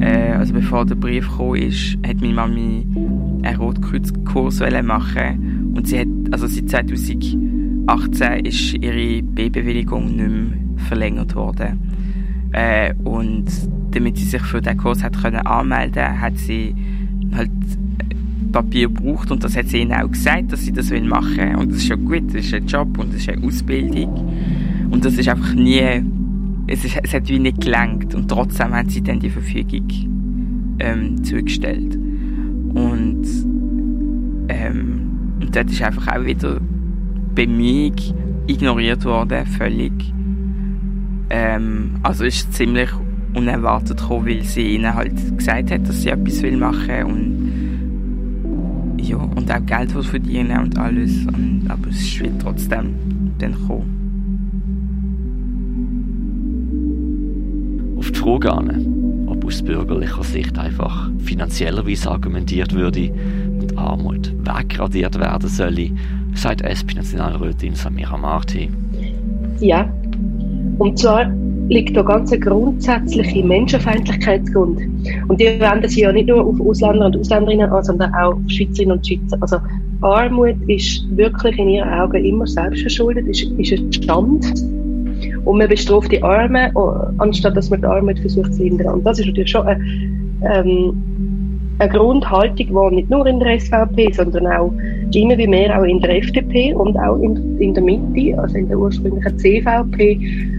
äh, 0.01 0.33
also 0.33 0.53
bevor 0.53 0.85
der 0.85 0.95
Brief 0.95 1.25
kam, 1.37 1.55
ist, 1.55 1.97
hat 2.05 2.19
meine 2.19 2.33
Mami 2.33 2.85
einen 3.43 3.55
Rotkreuzkurs 3.57 4.61
machen 4.83 5.73
und 5.75 5.87
sie 5.87 5.99
hat, 5.99 6.07
also 6.31 6.47
seit 6.47 6.69
2018 6.69 8.45
ist 8.45 8.73
ihre 8.73 9.23
B-Bewilligung 9.23 10.17
nicht 10.17 10.17
mehr 10.17 10.85
verlängert 10.87 11.33
worden. 11.33 11.79
Äh, 12.51 12.93
und 13.05 13.45
damit 13.91 14.17
sie 14.17 14.25
sich 14.25 14.41
für 14.41 14.61
den 14.61 14.77
Kurs 14.77 15.01
hat 15.01 15.17
können 15.21 15.47
anmelden, 15.47 16.19
hat 16.19 16.37
sie 16.37 16.75
halt 17.33 17.51
Papier 18.51 18.89
braucht 18.89 19.31
und 19.31 19.43
das 19.43 19.55
hat 19.55 19.67
sie 19.67 19.79
ihnen 19.79 19.93
auch 19.93 20.09
gesagt, 20.09 20.51
dass 20.51 20.61
sie 20.61 20.71
das 20.71 20.89
machen 20.91 21.37
wollen. 21.37 21.55
Und 21.55 21.71
das 21.71 21.79
ist 21.79 21.89
ja 21.89 21.95
gut, 21.95 22.23
das 22.27 22.45
ist 22.45 22.53
ein 22.53 22.67
Job 22.67 22.97
und 22.97 23.13
das 23.13 23.21
ist 23.21 23.29
eine 23.29 23.45
Ausbildung. 23.45 24.89
Und 24.89 25.05
das 25.05 25.15
ist 25.15 25.27
einfach 25.27 25.53
nie, 25.53 25.81
es, 26.67 26.83
ist, 26.85 26.97
es 27.03 27.13
hat 27.13 27.27
wie 27.29 27.39
nicht 27.39 27.61
gelangt 27.61 28.15
und 28.15 28.27
trotzdem 28.29 28.73
haben 28.73 28.89
sie 28.89 29.01
dann 29.01 29.19
die 29.19 29.29
Verfügung 29.29 29.87
ähm, 30.79 31.23
zugestellt. 31.23 31.95
Und, 31.95 33.25
ähm, 34.49 35.01
und 35.41 35.55
dort 35.55 35.71
ist 35.71 35.81
einfach 35.81 36.15
auch 36.15 36.25
wieder 36.25 36.59
Bemühung 37.35 37.95
ignoriert 38.47 39.05
worden, 39.05 39.45
völlig. 39.45 39.91
Ähm, 41.29 41.91
also 42.03 42.23
ist 42.23 42.53
ziemlich 42.53 42.89
unerwartet 43.33 43.99
gekommen, 43.99 44.27
weil 44.27 44.43
sie 44.43 44.75
ihnen 44.75 44.93
halt 44.93 45.37
gesagt 45.37 45.71
hat, 45.71 45.87
dass 45.87 46.01
sie 46.01 46.09
etwas 46.09 46.41
will 46.41 46.57
machen 46.57 47.03
und 47.03 47.66
ja, 48.99 49.17
und 49.17 49.51
auch 49.51 49.65
Geld 49.65 49.91
verdienen 49.91 50.59
und 50.59 50.77
alles. 50.77 51.25
Und, 51.25 51.65
aber 51.69 51.89
es 51.89 52.01
ist 52.01 52.21
trotzdem 52.39 52.95
dann 53.39 53.51
gekommen. 53.53 53.93
Auf 57.97 58.11
die 58.11 58.19
Frage 58.19 58.53
an, 58.53 59.25
ob 59.27 59.45
aus 59.45 59.61
bürgerlicher 59.61 60.23
Sicht 60.23 60.57
einfach 60.57 61.09
finanziellerweise 61.19 62.11
argumentiert 62.11 62.73
würde 62.73 63.11
und 63.59 63.77
Armut 63.77 64.33
weggradiert 64.45 65.19
werden 65.19 65.49
solle, 65.49 65.91
sagt 66.33 66.61
SP-Nationalrätin 66.61 67.75
Samira 67.75 68.17
Marti. 68.17 68.69
Ja, 69.59 69.91
und 70.77 70.99
zwar 70.99 71.31
liegt 71.69 71.95
da 71.97 72.01
ganz 72.01 72.31
ein 72.31 72.41
grundsätzlicher 72.41 73.45
Menschenfeindlichkeitsgrund. 73.45 74.79
Und 75.27 75.39
die 75.39 75.59
wenden 75.59 75.89
sich 75.89 75.99
ja 75.99 76.11
nicht 76.11 76.27
nur 76.27 76.45
auf 76.45 76.59
Ausländer 76.61 77.07
und 77.07 77.17
Ausländerinnen 77.17 77.69
an, 77.69 77.83
sondern 77.83 78.13
auch 78.13 78.35
auf 78.35 78.39
Schweizerinnen 78.47 78.97
und 78.97 79.07
Schweizer. 79.07 79.37
Also 79.41 79.57
Armut 80.01 80.55
ist 80.67 81.05
wirklich 81.17 81.57
in 81.57 81.69
ihren 81.69 81.89
Augen 81.89 82.23
immer 82.23 82.47
selbstverschuldet, 82.47 83.27
ist, 83.27 83.43
ist 83.57 83.73
ein 83.73 83.91
Stand. 83.91 84.45
Und 85.45 85.57
man 85.57 85.67
bestraft 85.67 86.11
die 86.11 86.21
Armen, 86.21 86.71
anstatt 87.17 87.57
dass 87.57 87.69
man 87.69 87.81
die 87.81 87.87
Armut 87.87 88.19
versucht 88.19 88.53
zu 88.53 88.63
lindern. 88.63 88.95
Und 88.95 89.05
das 89.05 89.19
ist 89.19 89.27
natürlich 89.27 89.51
schon 89.51 89.65
eine, 89.65 89.83
ähm, 90.43 90.93
eine 91.79 91.91
Grundhaltung, 91.91 92.89
die 92.89 92.95
nicht 92.95 93.09
nur 93.09 93.25
in 93.25 93.39
der 93.39 93.59
SVP, 93.59 94.11
sondern 94.13 94.47
auch 94.47 94.71
immer 95.13 95.37
wie 95.37 95.47
mehr 95.47 95.79
auch 95.79 95.83
in 95.83 95.99
der 95.99 96.17
FDP 96.17 96.73
und 96.73 96.97
auch 96.97 97.17
in, 97.21 97.59
in 97.59 97.73
der 97.73 97.83
Mitte, 97.83 98.37
also 98.39 98.57
in 98.57 98.67
der 98.67 98.77
ursprünglichen 98.77 99.37
CVP, 99.37 100.56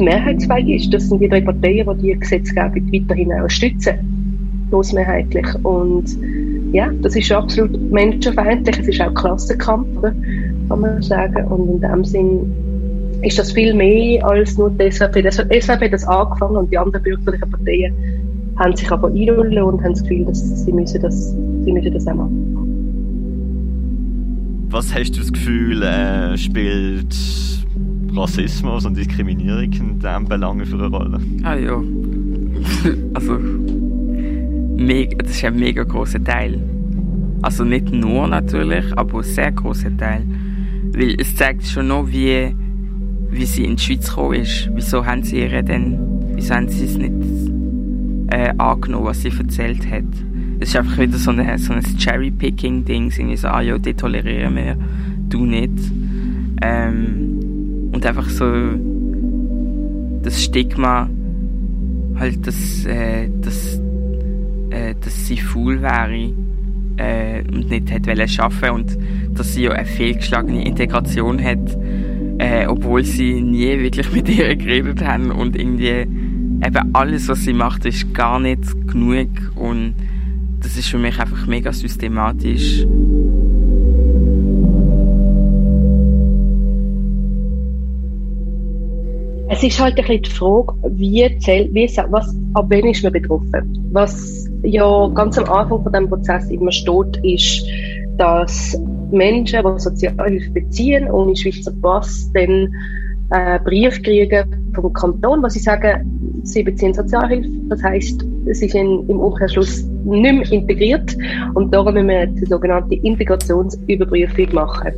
mehrheitsfähig 0.00 0.82
ist. 0.82 0.94
Das 0.94 1.08
sind 1.08 1.20
die 1.20 1.28
drei 1.28 1.40
Parteien, 1.40 1.88
die 1.98 2.02
die 2.02 2.18
Gesetzgebung 2.18 2.92
weiterhin 2.92 3.32
auch 3.32 3.48
stützen. 3.48 4.66
Großmehrheitlich. 4.70 5.46
Und 5.64 6.04
ja, 6.72 6.90
das 7.02 7.16
ist 7.16 7.32
absolut 7.32 7.80
menschenfeindlich. 7.90 8.78
Es 8.78 8.88
ist 8.88 9.00
auch 9.00 9.14
Klassenkampf, 9.14 10.02
kann 10.02 10.80
man 10.80 11.02
sagen. 11.02 11.46
Und 11.46 11.68
in 11.70 11.80
dem 11.80 12.04
Sinn 12.04 12.52
ist 13.22 13.38
das 13.38 13.52
viel 13.52 13.74
mehr 13.74 14.24
als 14.26 14.56
nur 14.58 14.70
die 14.70 14.90
SVP. 14.90 15.22
Die 15.22 15.30
SVP 15.30 15.86
hat 15.86 15.92
das 15.92 16.06
angefangen 16.06 16.56
und 16.56 16.70
die 16.70 16.78
anderen 16.78 17.02
bürgerlichen 17.02 17.50
Parteien 17.50 17.94
haben 18.56 18.76
sich 18.76 18.90
aber 18.90 19.08
einlullen 19.08 19.62
und 19.62 19.82
haben 19.82 19.92
das 19.92 20.02
Gefühl, 20.02 20.24
dass 20.24 20.64
sie 20.64 20.72
müssen 20.72 21.00
das, 21.00 21.32
sie 21.64 21.72
müssen 21.72 21.92
das 21.92 22.06
auch 22.06 22.14
machen. 22.14 22.68
Was 24.70 24.94
hast 24.94 25.12
du 25.12 25.20
das 25.20 25.32
Gefühl, 25.32 25.82
äh, 25.82 26.36
spielt 26.36 27.16
Rassismus 28.14 28.84
und 28.84 28.96
Diskriminierung 28.96 29.72
in 29.72 29.98
diesem 29.98 30.24
Belangen 30.24 30.66
für 30.66 30.76
eine 30.76 30.86
Rolle? 30.86 31.20
Ah 31.42 31.54
ja. 31.54 31.76
also, 33.14 33.38
das 35.18 35.30
ist 35.30 35.44
ein 35.44 35.58
mega 35.58 35.84
großer 35.84 36.22
Teil. 36.22 36.60
Also 37.42 37.64
nicht 37.64 37.92
nur 37.92 38.26
natürlich, 38.26 38.84
aber 38.96 39.18
ein 39.18 39.24
sehr 39.24 39.52
großer 39.52 39.96
Teil. 39.96 40.22
Weil 40.92 41.16
es 41.18 41.34
zeigt 41.36 41.66
schon 41.66 41.88
noch, 41.88 42.08
wie, 42.08 42.54
wie 43.30 43.44
sie 43.44 43.64
in 43.64 43.76
die 43.76 43.82
Schweiz 43.82 44.08
gekommen 44.08 44.40
ist. 44.40 44.70
Wieso 44.74 45.04
haben 45.04 45.22
sie 45.22 45.40
ihr 45.40 45.62
denn, 45.62 45.98
wieso 46.34 46.54
haben 46.54 46.68
sie 46.68 46.84
es 46.84 46.96
nicht 46.96 47.12
äh, 48.30 48.52
angenommen, 48.58 49.06
was 49.06 49.22
sie 49.22 49.32
erzählt 49.36 49.88
hat. 49.90 50.04
Es 50.60 50.70
ist 50.70 50.76
einfach 50.76 50.98
wieder 50.98 51.16
so, 51.16 51.30
eine, 51.30 51.56
so 51.58 51.72
ein 51.72 51.82
Cherry-Picking-Ding, 51.82 53.12
irgendwie 53.16 53.36
so, 53.36 53.48
ah 53.48 53.60
ja, 53.60 53.78
die 53.78 53.94
tolerieren 53.94 54.56
wir, 54.56 54.76
du 55.28 55.46
nicht. 55.46 55.72
Ähm, 56.60 57.27
und 57.98 58.06
einfach 58.06 58.28
so 58.28 58.44
das 60.22 60.44
Stigma, 60.44 61.10
halt, 62.14 62.46
dass, 62.46 62.84
äh, 62.84 63.28
dass, 63.40 63.80
äh, 64.70 64.94
dass 65.00 65.26
sie 65.26 65.36
faul 65.38 65.82
wäre 65.82 66.32
äh, 66.96 67.42
und 67.52 67.68
nicht 67.68 67.90
hätte 67.90 68.12
arbeiten 68.12 68.70
und 68.72 68.96
dass 69.36 69.52
sie 69.52 69.64
ja 69.64 69.72
eine 69.72 69.84
fehlgeschlagene 69.84 70.64
Integration 70.64 71.42
hat, 71.42 71.76
äh, 72.38 72.68
obwohl 72.68 73.02
sie 73.02 73.40
nie 73.40 73.80
wirklich 73.80 74.12
mit 74.14 74.28
ihr 74.28 74.54
geredet 74.54 75.04
haben 75.04 75.32
und 75.32 75.56
irgendwie 75.56 75.88
eben 75.88 76.94
alles, 76.94 77.26
was 77.26 77.42
sie 77.42 77.52
macht, 77.52 77.84
ist 77.84 78.14
gar 78.14 78.38
nicht 78.38 78.62
genug 78.86 79.28
und 79.56 79.94
das 80.60 80.76
ist 80.76 80.86
für 80.86 80.98
mich 80.98 81.18
einfach 81.18 81.48
mega 81.48 81.72
systematisch. 81.72 82.86
Es 89.50 89.62
ist 89.62 89.80
halt 89.80 89.98
ein 89.98 90.04
bisschen 90.04 90.22
die 90.22 90.30
Frage, 90.30 90.74
wie 90.90 91.38
zählt, 91.38 91.72
wie, 91.72 91.86
was, 92.10 92.36
ab 92.54 92.66
wann 92.68 92.86
ist 92.86 93.02
man 93.02 93.12
betroffen? 93.12 93.88
Was 93.92 94.46
ja 94.62 95.08
ganz 95.14 95.38
am 95.38 95.48
Anfang 95.48 95.82
von 95.82 95.92
diesem 95.92 96.08
Prozess 96.08 96.50
immer 96.50 96.70
steht, 96.70 97.16
ist, 97.22 97.64
dass 98.18 98.78
Menschen, 99.10 99.62
die 99.64 99.80
Sozialhilfe 99.80 100.50
beziehen, 100.50 101.10
ohne 101.10 101.34
Schweizer 101.34 101.72
Pass, 101.80 102.30
dann 102.34 102.68
äh, 103.30 103.58
Brief 103.60 104.02
kriegen 104.02 104.72
vom 104.74 104.92
Kanton, 104.92 105.42
wo 105.42 105.48
sie 105.48 105.60
sagen, 105.60 106.40
sie 106.42 106.62
beziehen 106.62 106.92
Sozialhilfe. 106.92 107.50
Das 107.68 107.82
heißt, 107.82 108.24
sie 108.52 108.68
sind 108.68 109.08
im 109.08 109.20
Umkehrschluss 109.20 109.84
nicht 110.04 110.34
mehr 110.34 110.52
integriert 110.52 111.16
und 111.54 111.72
darum 111.72 111.94
müssen 111.94 112.08
wir 112.08 112.26
die 112.26 112.46
sogenannte 112.46 112.94
Integrationsüberprüfung 112.96 114.54
machen. 114.54 114.92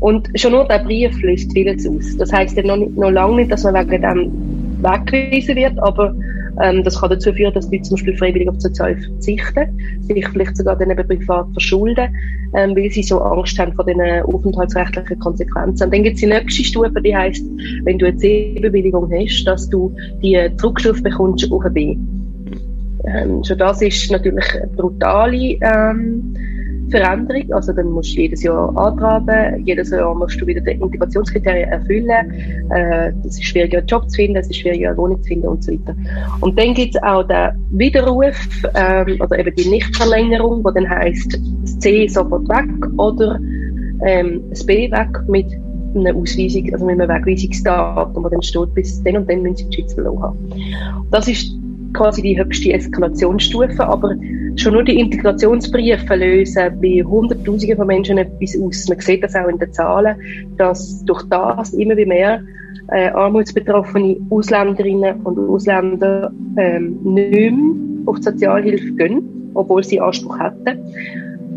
Und 0.00 0.28
schon 0.36 0.52
nur 0.52 0.66
der 0.66 0.78
Brief 0.78 1.20
löst 1.22 1.52
vieles 1.52 1.86
aus. 1.86 2.16
Das 2.16 2.32
heißt 2.32 2.56
ja 2.56 2.62
noch, 2.62 2.76
nicht, 2.76 2.96
noch 2.96 3.10
lange 3.10 3.36
nicht, 3.36 3.50
dass 3.50 3.64
man 3.64 3.74
wegen 3.74 4.02
dem 4.02 4.82
weggewiesen 4.82 5.56
wird, 5.56 5.78
aber 5.80 6.14
ähm, 6.62 6.82
das 6.84 7.00
kann 7.00 7.10
dazu 7.10 7.32
führen, 7.32 7.52
dass 7.54 7.70
Leute 7.70 7.82
zum 7.82 7.96
Beispiel 7.96 8.16
freiwillig 8.16 8.48
auf 8.48 8.60
Sozialhilfe 8.60 9.10
verzichten, 9.10 9.78
sich 10.02 10.28
vielleicht 10.28 10.56
sogar 10.56 10.76
dann 10.76 10.90
eben 10.90 11.06
privat 11.06 11.46
verschulden, 11.52 12.14
ähm, 12.54 12.76
weil 12.76 12.90
sie 12.90 13.02
so 13.02 13.20
Angst 13.20 13.58
haben 13.58 13.72
vor 13.74 13.84
den 13.84 14.00
aufenthaltsrechtlichen 14.00 15.18
Konsequenzen. 15.18 15.84
Und 15.84 15.94
dann 15.94 16.02
gibt 16.02 16.14
es 16.14 16.20
die 16.20 16.26
nächste 16.26 16.64
Stufe, 16.64 17.00
die 17.02 17.16
heißt, 17.16 17.44
wenn 17.84 17.98
du 17.98 18.06
eine 18.06 18.16
C-Bewilligung 18.16 19.10
hast, 19.12 19.44
dass 19.44 19.68
du 19.68 19.94
die 20.22 20.38
Zurückstufe 20.58 21.02
bekommst 21.02 21.50
auf 21.50 21.64
ein 21.64 21.74
B. 21.74 21.96
Ähm, 23.04 23.42
schon 23.44 23.58
das 23.58 23.80
ist 23.80 24.10
natürlich 24.10 24.54
eine 24.54 24.66
brutale 24.68 25.58
ähm, 25.60 26.34
Veränderung. 26.90 27.52
Also 27.52 27.72
dann 27.72 27.90
musst 27.90 28.16
du 28.16 28.20
jedes 28.20 28.42
Jahr 28.42 28.76
antragen, 28.76 29.64
jedes 29.64 29.90
Jahr 29.90 30.14
musst 30.14 30.40
du 30.40 30.46
wieder 30.46 30.60
die 30.60 30.72
Integrationskriterien 30.72 31.68
erfüllen. 31.70 32.32
Äh, 32.70 33.12
es 33.20 33.38
ist 33.38 33.44
schwieriger, 33.44 33.78
einen 33.78 33.86
Job 33.86 34.08
zu 34.10 34.16
finden, 34.16 34.36
es 34.36 34.48
ist 34.48 34.56
schwieriger, 34.56 34.88
eine 34.88 34.98
Wohnung 34.98 35.22
zu 35.22 35.28
finden 35.28 35.48
und 35.48 35.62
so 35.62 35.72
weiter. 35.72 35.94
Und 36.40 36.58
dann 36.58 36.74
gibt 36.74 36.94
es 36.94 37.02
auch 37.02 37.22
den 37.24 37.50
Widerruf, 37.70 38.36
ähm, 38.74 39.20
oder 39.20 39.38
eben 39.38 39.54
die 39.54 39.68
Nichtverlängerung, 39.68 40.64
wo 40.64 40.70
dann 40.70 40.88
heisst, 40.88 41.38
das 41.62 41.78
C 41.78 42.08
sofort 42.08 42.48
weg 42.48 42.98
oder 42.98 43.38
ähm, 44.04 44.42
das 44.50 44.64
B 44.64 44.90
weg 44.90 45.08
mit 45.28 45.46
einer 45.94 46.14
Ausweisung, 46.14 46.72
also 46.72 46.84
mit 46.84 47.00
einem 47.00 47.08
Wegweisungsdatum, 47.08 48.24
wo 48.24 48.28
dann 48.28 48.42
steht, 48.42 48.74
bis 48.74 49.02
dann 49.02 49.18
und 49.18 49.30
dann 49.30 49.42
müssen 49.42 49.56
sie 49.56 49.68
die 49.68 49.76
Schweiz 49.76 49.94
verloren 49.94 50.22
haben. 50.22 50.38
Das 51.10 51.28
ist 51.28 51.54
quasi 51.92 52.22
die 52.22 52.38
höchste 52.38 52.72
Eskalationsstufe, 52.72 53.86
aber 53.86 54.14
schon 54.56 54.72
nur 54.74 54.84
die 54.84 54.98
Integrationsbriefe 54.98 56.14
lösen 56.14 56.80
bei 56.80 57.02
Hunderttausenden 57.02 57.76
von 57.76 57.86
Menschen 57.86 58.18
etwas 58.18 58.56
aus. 58.60 58.88
Man 58.88 59.00
sieht 59.00 59.22
das 59.22 59.34
auch 59.34 59.48
in 59.48 59.58
den 59.58 59.72
Zahlen, 59.72 60.16
dass 60.56 61.04
durch 61.04 61.22
das 61.24 61.72
immer 61.74 61.96
wie 61.96 62.06
mehr 62.06 62.42
äh, 62.90 63.08
armutsbetroffene 63.08 64.16
Ausländerinnen 64.30 65.20
und 65.22 65.38
Ausländer 65.38 66.32
ähm, 66.56 66.98
nicht 67.04 67.32
mehr 67.32 67.52
auf 68.06 68.16
die 68.16 68.22
Sozialhilfe 68.22 68.92
gehen, 68.92 69.50
obwohl 69.54 69.84
sie 69.84 70.00
Anspruch 70.00 70.38
hätten. 70.38 70.78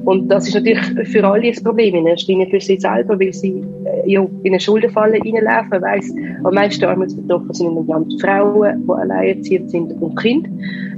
Und 0.05 0.29
das 0.29 0.47
ist 0.47 0.55
natürlich 0.55 0.79
für 1.09 1.23
alle 1.25 1.47
ein 1.47 1.63
Problem, 1.63 1.95
in 1.95 2.07
erster 2.07 2.31
Linie 2.31 2.47
für 2.47 2.59
sie 2.59 2.79
selber, 2.79 3.19
weil 3.19 3.33
sie 3.33 3.63
äh, 3.85 4.11
ja, 4.11 4.21
in 4.21 4.51
eine 4.51 4.59
Schuldenfalle 4.59 5.19
reinlaufen. 5.19 5.81
Weiss, 5.81 6.11
am 6.43 6.53
meisten 6.53 6.85
armutsbetroffen 6.85 7.53
sind 7.53 7.77
im 7.77 7.87
Land 7.87 8.19
Frauen, 8.21 8.83
die 8.85 8.91
alleinerziehend 8.91 9.69
sind 9.69 10.01
und 10.01 10.15
Kinder. 10.15 10.49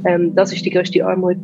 Ähm, 0.06 0.34
das 0.36 0.54
ist 0.54 0.66
die 0.66 0.70
größte 0.70 1.06
Armut 1.06 1.38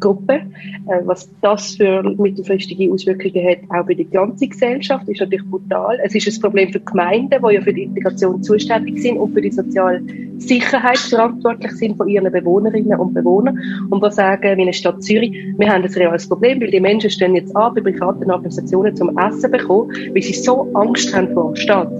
Gruppe. 0.00 0.34
Äh, 0.34 1.02
was 1.04 1.28
das 1.40 1.76
für 1.76 2.02
mittelfristige 2.02 2.92
Auswirkungen 2.92 3.46
hat, 3.48 3.58
auch 3.68 3.86
für 3.86 3.94
die 3.94 4.04
ganze 4.04 4.48
Gesellschaft, 4.48 5.08
ist 5.08 5.20
natürlich 5.20 5.44
brutal. 5.48 5.98
Es 6.02 6.14
ist 6.14 6.28
ein 6.28 6.40
Problem 6.40 6.72
für 6.72 6.80
Gemeinden, 6.80 7.42
die 7.42 7.54
ja 7.54 7.60
für 7.60 7.72
die 7.72 7.84
Integration 7.84 8.42
zuständig 8.42 9.00
sind 9.02 9.18
und 9.18 9.32
für 9.32 9.40
die 9.40 9.50
soziale 9.50 10.02
Sicherheit 10.38 10.98
verantwortlich 10.98 11.72
sind 11.72 11.96
von 11.96 12.08
ihren 12.08 12.30
Bewohnerinnen 12.30 12.98
und 12.98 13.14
Bewohnern. 13.14 13.58
Und 13.90 14.02
wir 14.02 14.10
sagen, 14.10 14.56
wie 14.56 14.62
eine 14.62 14.72
Stadt 14.72 15.02
Zürich, 15.02 15.32
wir 15.56 15.68
haben 15.68 15.84
ein 15.84 15.92
reales 15.92 16.28
Problem, 16.28 16.60
weil 16.60 16.70
die 16.70 16.80
Menschen 16.80 17.10
stehen 17.10 17.34
jetzt 17.34 17.54
an, 17.56 17.74
bei 17.74 17.80
privaten 17.80 18.30
Organisationen 18.30 18.94
zum 18.96 19.16
Essen 19.18 19.50
bekommen, 19.50 19.90
weil 20.12 20.22
sie 20.22 20.34
so 20.34 20.70
Angst 20.74 21.14
haben 21.14 21.32
vor 21.32 21.52
der 21.52 21.60
Stadt. 21.60 21.92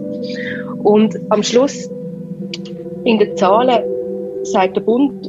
Und 0.82 1.18
am 1.30 1.42
Schluss, 1.42 1.90
in 3.04 3.18
den 3.18 3.36
Zahlen, 3.36 3.82
sagt 4.44 4.76
der 4.76 4.80
Bund, 4.82 5.28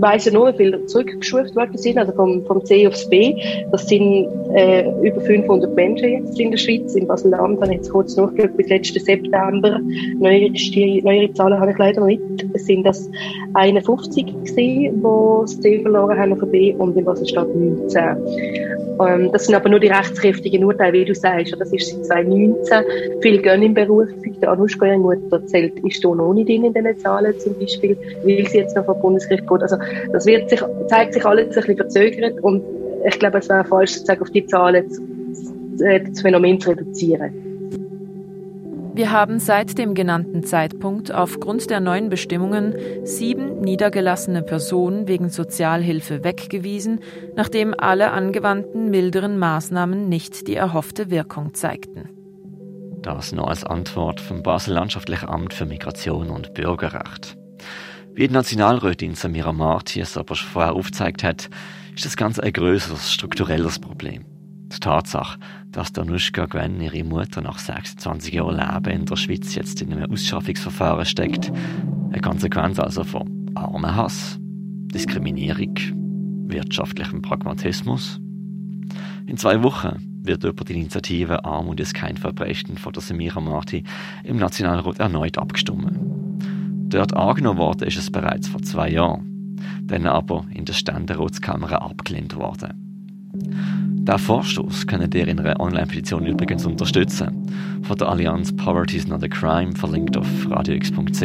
weiss 0.00 0.24
ja 0.24 0.32
nur, 0.32 0.52
wie 0.52 0.56
viele 0.56 0.86
zurückgeschult 0.86 1.54
worden 1.56 1.76
sind, 1.76 1.98
also 1.98 2.12
vom, 2.12 2.44
vom 2.46 2.64
C 2.64 2.86
aufs 2.86 3.08
B. 3.08 3.36
Das 3.70 3.86
sind 3.86 4.28
äh, 4.54 4.90
über 5.02 5.20
500 5.20 5.74
Menschen 5.74 6.08
jetzt 6.10 6.38
in 6.38 6.50
der 6.50 6.58
Schweiz. 6.58 6.94
In 6.94 7.06
Basel-Land 7.06 7.60
habe 7.60 7.72
ich 7.72 7.78
jetzt 7.78 7.90
kurz 7.90 8.16
nachgeschaut, 8.16 8.56
bis 8.56 8.68
letzten 8.68 9.00
September. 9.00 9.80
Neuere, 10.18 10.50
neuere 11.02 11.32
Zahlen 11.34 11.60
habe 11.60 11.70
ich 11.70 11.78
leider 11.78 12.04
nicht. 12.04 12.22
Es 12.52 12.66
sind 12.66 12.84
das 12.84 13.10
51 13.54 14.26
gewesen, 14.26 14.56
die 14.56 15.02
das 15.02 15.60
C 15.60 15.80
verloren 15.80 16.18
haben 16.18 16.32
auf 16.32 16.50
B 16.50 16.74
und 16.74 16.96
in 16.96 17.04
Basel-Stadt 17.04 17.48
19. 17.54 18.79
Ähm, 19.06 19.30
das 19.32 19.46
sind 19.46 19.54
aber 19.54 19.68
nur 19.68 19.80
die 19.80 19.88
rechtskräftigen 19.88 20.64
Urteile, 20.64 20.92
wie 20.92 21.04
du 21.04 21.14
sagst. 21.14 21.54
Das 21.58 21.72
ist 21.72 21.88
seit 22.04 22.26
2019. 22.26 22.84
Viele 23.20 23.38
gehen 23.38 23.62
in 23.62 23.74
Berufung. 23.74 24.40
Der 24.40 24.50
Anuschka, 24.50 24.86
ihre 24.86 24.98
Mutter, 24.98 25.44
zählt, 25.46 25.78
ist 25.80 26.00
hier 26.00 26.14
noch 26.14 26.32
nicht 26.32 26.48
in 26.48 26.72
diesen 26.72 26.98
Zahlen 26.98 27.38
zum 27.38 27.58
Beispiel, 27.58 27.96
weil 28.24 28.46
sie 28.46 28.58
jetzt 28.58 28.76
noch 28.76 28.84
vom 28.84 29.00
Bundesgericht 29.00 29.46
geht. 29.46 29.62
Also 29.62 29.76
das 30.12 30.26
wird 30.26 30.50
sich, 30.50 30.62
zeigt 30.88 31.14
sich 31.14 31.24
alles 31.24 31.48
ein 31.48 31.54
bisschen 31.54 31.76
verzögert 31.76 32.40
und 32.42 32.62
ich 33.06 33.18
glaube, 33.18 33.38
es 33.38 33.48
wäre 33.48 33.64
falsch, 33.64 33.92
sozusagen 33.92 34.22
auf 34.22 34.30
die 34.30 34.46
Zahlen 34.46 34.84
das, 34.88 36.02
das 36.10 36.20
Phänomen 36.20 36.60
zu 36.60 36.70
reduzieren. 36.70 37.49
Wir 38.92 39.12
haben 39.12 39.38
seit 39.38 39.78
dem 39.78 39.94
genannten 39.94 40.42
Zeitpunkt 40.42 41.12
aufgrund 41.12 41.70
der 41.70 41.78
neuen 41.78 42.08
Bestimmungen 42.08 42.74
sieben 43.04 43.60
niedergelassene 43.60 44.42
Personen 44.42 45.06
wegen 45.06 45.30
Sozialhilfe 45.30 46.24
weggewiesen, 46.24 47.00
nachdem 47.36 47.72
alle 47.78 48.10
angewandten 48.10 48.90
milderen 48.90 49.38
Maßnahmen 49.38 50.08
nicht 50.08 50.48
die 50.48 50.56
erhoffte 50.56 51.08
Wirkung 51.10 51.54
zeigten. 51.54 52.08
Das 53.02 53.32
noch 53.32 53.46
als 53.46 53.64
Antwort 53.64 54.20
vom 54.20 54.42
Basel 54.42 54.74
Landschaftlichen 54.74 55.28
Amt 55.28 55.54
für 55.54 55.66
Migration 55.66 56.28
und 56.28 56.52
Bürgerrecht. 56.54 57.36
Wie 58.12 58.26
die 58.26 58.34
Nationalrätin 58.34 59.14
Samira 59.14 59.52
Marti 59.52 60.00
es 60.00 60.16
aber 60.16 60.34
schon 60.34 60.50
vorher 60.50 60.72
aufgezeigt 60.72 61.22
hat, 61.22 61.48
ist 61.94 62.04
das 62.04 62.16
Ganze 62.16 62.42
ein 62.42 62.52
größeres 62.52 63.12
strukturelles 63.12 63.78
Problem. 63.78 64.24
Die 64.72 64.78
Tatsache, 64.78 65.38
dass 65.72 65.92
Danuschka 65.92 66.46
Gwen, 66.46 66.80
ihre 66.80 67.02
Mutter, 67.02 67.40
nach 67.40 67.58
26 67.58 68.34
Jahren 68.34 68.56
Leben 68.56 69.00
in 69.00 69.06
der 69.06 69.16
Schweiz 69.16 69.54
jetzt 69.54 69.82
in 69.82 69.92
einem 69.92 70.12
Ausschaffungsverfahren 70.12 71.04
steckt, 71.04 71.50
eine 72.10 72.20
Konsequenz 72.20 72.78
also 72.78 73.02
von 73.02 73.50
Armenhass, 73.56 74.38
Diskriminierung, 74.40 75.74
wirtschaftlichem 76.48 77.20
Pragmatismus. 77.20 78.20
In 79.26 79.36
zwei 79.36 79.62
Wochen 79.62 80.20
wird 80.22 80.44
über 80.44 80.64
die 80.64 80.74
Initiative 80.74 81.44
Armut 81.44 81.80
ist 81.80 81.94
kein 81.94 82.16
Verbrechen 82.16 82.78
von 82.78 82.92
der 82.92 83.02
Samira 83.02 83.40
Marti 83.40 83.84
im 84.22 84.36
Nationalrat 84.36 85.00
erneut 85.00 85.38
abgestimmt. 85.38 85.98
Dort 86.92 87.16
angenommen 87.16 87.58
worden 87.58 87.88
ist 87.88 87.96
es 87.96 88.10
bereits 88.10 88.48
vor 88.48 88.62
zwei 88.62 88.90
Jahren, 88.90 89.56
dann 89.82 90.06
aber 90.06 90.44
in 90.52 90.64
der 90.64 90.74
Ständeratskammer 90.74 91.82
abgelehnt 91.82 92.36
worden. 92.36 92.90
Der 94.02 94.18
Vorstoß 94.18 94.86
könnt 94.86 95.14
ihr 95.14 95.28
in 95.28 95.38
einer 95.38 95.60
Online-Petition 95.60 96.26
übrigens 96.26 96.64
unterstützen. 96.64 97.46
Von 97.82 97.98
der 97.98 98.08
Allianz 98.08 98.54
Poverty 98.56 98.96
is 98.96 99.06
not 99.06 99.22
a 99.22 99.28
Crime, 99.28 99.76
verlinkt 99.76 100.16
auf 100.16 100.26
radiox.ch. 100.48 101.22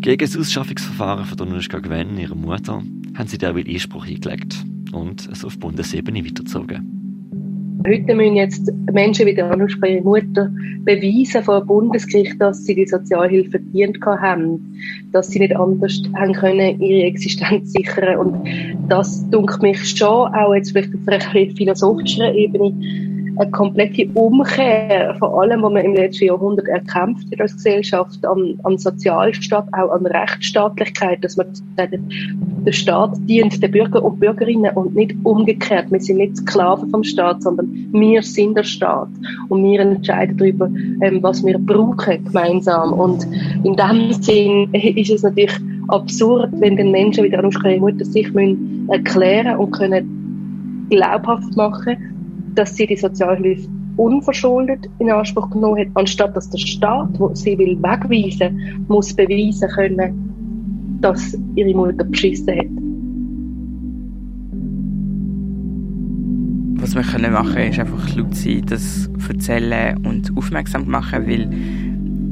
Gegen 0.00 0.18
das 0.18 0.36
Ausschaffungsverfahren 0.36 1.24
von 1.24 1.38
Danuschka 1.38 1.78
Gwen, 1.78 2.18
ihrer 2.18 2.34
Mutter, 2.34 2.82
haben 3.16 3.28
sie 3.28 3.38
derweil 3.38 3.64
Einspruch 3.66 4.06
eingelegt 4.06 4.56
und 4.92 5.26
es 5.28 5.44
auf 5.44 5.58
Bundesebene 5.58 6.24
weitergezogen. 6.24 7.01
Heute 7.84 8.14
müssen 8.14 8.36
jetzt 8.36 8.70
Menschen 8.92 9.26
wie 9.26 9.34
der 9.34 9.50
ihre 9.50 10.02
Mutter, 10.02 10.50
beweisen 10.84 11.42
vor 11.42 11.64
Bundesgericht, 11.64 12.40
dass 12.40 12.64
sie 12.64 12.76
die 12.76 12.86
Sozialhilfe 12.86 13.50
verdient 13.50 13.98
haben, 14.04 14.78
dass 15.12 15.30
sie 15.30 15.40
nicht 15.40 15.56
anders 15.56 16.00
haben 16.14 16.32
können, 16.32 16.80
ihre 16.80 17.06
Existenz 17.06 17.72
sichern. 17.72 18.18
Und 18.18 18.88
das 18.88 19.28
dunkelt 19.30 19.62
mich 19.62 19.84
schon, 19.90 20.32
auch 20.32 20.54
jetzt 20.54 20.70
vielleicht 20.70 20.94
auf 20.94 21.08
einer 21.08 21.20
philosophischen 21.56 22.34
Ebene, 22.34 22.72
eine 23.38 23.50
komplette 23.50 24.08
Umkehr 24.14 25.14
von 25.18 25.32
allem, 25.40 25.62
was 25.62 25.72
man 25.72 25.84
im 25.84 25.94
letzten 25.94 26.26
Jahrhundert 26.26 26.68
erkämpft 26.68 27.30
hat 27.32 27.40
als 27.40 27.54
Gesellschaft, 27.54 28.24
an, 28.26 28.58
an 28.62 28.78
Sozialstaat, 28.78 29.68
auch 29.72 29.90
an 29.90 30.06
Rechtsstaatlichkeit, 30.06 31.24
dass 31.24 31.36
man 31.36 31.46
sagt, 31.76 31.94
der 32.66 32.72
Staat 32.72 33.16
dient 33.28 33.62
den 33.62 33.70
Bürger 33.70 34.02
und 34.02 34.20
Bürgerinnen 34.20 34.72
und 34.74 34.94
nicht 34.94 35.14
umgekehrt. 35.24 35.90
Wir 35.90 36.00
sind 36.00 36.18
nicht 36.18 36.36
Sklaven 36.36 36.90
vom 36.90 37.02
Staat, 37.04 37.42
sondern 37.42 37.88
wir 37.92 38.22
sind 38.22 38.56
der 38.56 38.64
Staat 38.64 39.08
und 39.48 39.64
wir 39.64 39.80
entscheiden 39.80 40.36
darüber, 40.36 40.70
ähm, 41.00 41.22
was 41.22 41.44
wir 41.44 41.58
brauchen 41.58 42.24
gemeinsam. 42.24 42.92
Und 42.92 43.26
in 43.64 43.76
dem 43.76 44.12
Sinn 44.12 44.72
ist 44.72 45.10
es 45.10 45.22
natürlich 45.22 45.58
absurd, 45.88 46.50
wenn 46.52 46.76
den 46.76 46.90
Menschen 46.90 47.24
wie 47.24 47.30
der 47.30 47.40
Anushka 47.40 47.68
Mutter 47.78 48.04
sich 48.04 48.28
erklären 48.88 49.56
und 49.56 49.72
können 49.72 50.86
glaubhaft 50.90 51.56
machen, 51.56 52.11
dass 52.54 52.76
sie 52.76 52.86
die 52.86 52.96
Sozialhilfe 52.96 53.68
unverschuldet 53.96 54.88
in 54.98 55.10
Anspruch 55.10 55.50
genommen 55.50 55.80
hat, 55.80 55.88
anstatt 55.94 56.36
dass 56.36 56.50
der 56.50 56.58
Staat, 56.58 57.18
wo 57.18 57.34
sie 57.34 57.58
will 57.58 57.76
wegweisen, 57.82 58.84
muss 58.88 59.12
beweisen 59.12 59.68
können, 59.68 60.98
dass 61.00 61.36
ihre 61.56 61.74
Mutter 61.74 62.04
beschissen 62.04 62.58
hat. 62.58 62.66
Was 66.80 66.94
wir 66.94 67.02
können 67.02 67.32
machen 67.32 67.58
ist 67.58 67.78
einfach 67.78 68.16
laut 68.16 68.34
sein, 68.34 68.62
das 68.66 69.08
erzählen 69.28 69.96
und 70.04 70.36
aufmerksam 70.36 70.88
machen, 70.88 71.26
weil 71.26 71.48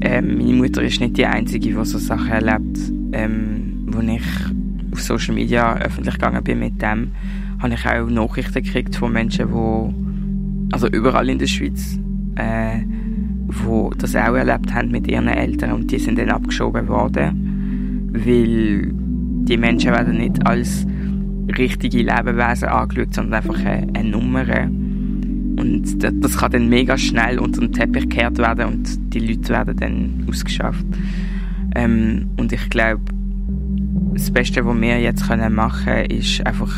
ähm, 0.02 0.38
meine 0.38 0.54
Mutter 0.54 0.82
ist 0.82 1.00
nicht 1.00 1.16
die 1.16 1.26
Einzige, 1.26 1.68
die 1.68 1.84
so 1.84 1.98
Sachen 1.98 2.30
erlebt. 2.30 2.78
Ähm, 3.12 3.60
wo 3.92 4.00
ich 4.00 4.22
auf 4.92 5.02
Social 5.02 5.34
Media 5.34 5.76
öffentlich 5.76 6.14
gegangen 6.14 6.42
bin 6.42 6.58
mit 6.58 6.80
dem, 6.80 7.12
habe 7.60 7.74
ich 7.74 7.86
auch 7.86 8.08
Nachrichten 8.08 8.62
gekriegt 8.62 8.96
von 8.96 9.12
Menschen, 9.12 9.48
die 9.48 10.09
also 10.70 10.88
überall 10.88 11.28
in 11.28 11.38
der 11.38 11.46
Schweiz, 11.46 11.98
äh, 12.36 12.80
wo 13.46 13.90
das 13.96 14.14
auch 14.14 14.34
erlebt 14.34 14.72
haben 14.74 14.90
mit 14.90 15.08
ihren 15.08 15.28
Eltern 15.28 15.72
und 15.72 15.90
die 15.90 15.98
sind 15.98 16.18
dann 16.18 16.30
abgeschoben 16.30 16.88
worden, 16.88 18.10
weil 18.12 18.92
die 19.44 19.56
Menschen 19.56 19.92
werden 19.92 20.18
nicht 20.18 20.46
als 20.46 20.86
richtige 21.58 21.98
Lebewesen 21.98 22.68
angeschaut, 22.68 23.14
sondern 23.14 23.34
einfach 23.34 23.58
eine, 23.58 23.88
eine 23.94 24.10
Nummer. 24.10 24.44
Und 24.62 26.02
das, 26.02 26.12
das 26.20 26.38
kann 26.38 26.52
dann 26.52 26.68
mega 26.68 26.96
schnell 26.96 27.38
unter 27.38 27.60
den 27.60 27.72
Teppich 27.72 28.08
gekehrt 28.08 28.38
werden 28.38 28.66
und 28.66 29.14
die 29.14 29.18
Leute 29.18 29.48
werden 29.48 29.76
dann 29.76 30.26
ausgeschafft. 30.28 30.86
Ähm, 31.74 32.30
und 32.36 32.52
ich 32.52 32.70
glaube, 32.70 33.02
das 34.14 34.30
Beste, 34.30 34.64
was 34.64 34.80
wir 34.80 35.00
jetzt 35.00 35.28
machen 35.28 35.84
können, 35.84 36.10
ist 36.10 36.46
einfach 36.46 36.72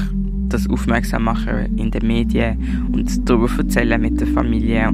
das 0.52 0.68
aufmerksam 0.68 1.24
machen 1.24 1.76
in 1.76 1.90
den 1.90 2.06
Medien 2.06 2.90
und 2.92 3.28
darüber 3.28 3.48
erzählen 3.58 4.00
mit 4.00 4.20
der 4.20 4.26
Familie. 4.28 4.88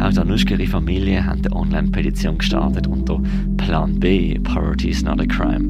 Auch 0.00 0.10
die 0.10 0.18
Anushka 0.18 0.56
Familie 0.66 1.24
hat 1.24 1.46
eine 1.46 1.56
Online-Petition 1.56 2.38
gestartet 2.38 2.86
unter 2.86 3.20
Plan 3.56 3.98
B, 3.98 4.38
Poverty 4.40 4.90
is 4.90 5.02
not 5.02 5.20
a 5.20 5.26
crime. 5.26 5.68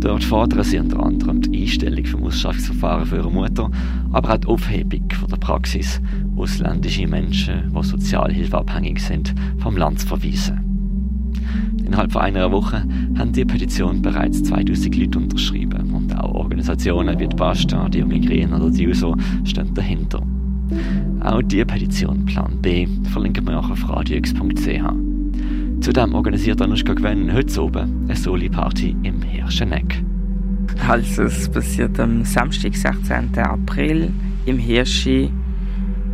Dort 0.00 0.24
fordern 0.24 0.64
sie 0.64 0.78
unter 0.78 1.00
anderem 1.00 1.40
die 1.40 1.62
Einstellung 1.62 2.04
vom 2.04 2.24
Ausschaffungsverfahren 2.24 3.06
für 3.06 3.16
ihre 3.16 3.30
Mutter, 3.30 3.70
aber 4.10 4.34
auch 4.34 4.38
die 4.38 4.48
Aufhebung 4.48 5.08
von 5.12 5.28
der 5.28 5.36
Praxis, 5.36 6.00
ausländische 6.36 7.06
Menschen, 7.06 7.72
die 7.72 7.82
sozialhilfeabhängig 7.84 9.00
sind, 9.00 9.32
vom 9.58 9.76
Land 9.76 10.00
zu 10.00 10.08
verweisen. 10.08 10.71
Innerhalb 11.84 12.12
von 12.12 12.22
einer 12.22 12.50
Woche 12.50 12.84
haben 13.16 13.32
die 13.32 13.44
Petition 13.44 14.00
bereits 14.00 14.42
2000 14.44 14.96
Leute 14.96 15.18
unterschrieben 15.18 15.90
und 15.94 16.16
auch 16.18 16.34
Organisationen 16.34 17.18
wie 17.18 17.28
die 17.28 17.36
Basta, 17.36 17.88
die 17.88 17.98
Junge 17.98 18.20
Green 18.20 18.52
oder 18.52 18.70
die 18.70 18.88
USO 18.88 19.16
stehen 19.44 19.74
dahinter. 19.74 20.22
Auch 21.20 21.42
die 21.42 21.64
Petition 21.64 22.24
Plan 22.24 22.58
B 22.60 22.86
verlinken 23.10 23.46
wir 23.46 23.58
auch 23.58 23.70
auf 23.70 23.88
radiox.ch. 23.88 25.12
Zudem 25.80 26.14
organisiert 26.14 26.62
Anushka 26.62 26.94
Gwen 26.94 27.32
heute 27.32 27.62
oben 27.62 28.04
eine 28.04 28.16
Soli-Party 28.16 28.96
im 29.02 29.20
Hirscheneck. 29.22 30.02
Also 30.88 31.24
es 31.24 31.48
passiert 31.48 31.98
am 32.00 32.24
Samstag, 32.24 32.74
16. 32.74 33.36
April 33.38 34.10
im 34.46 34.58
Hirschi. 34.58 35.30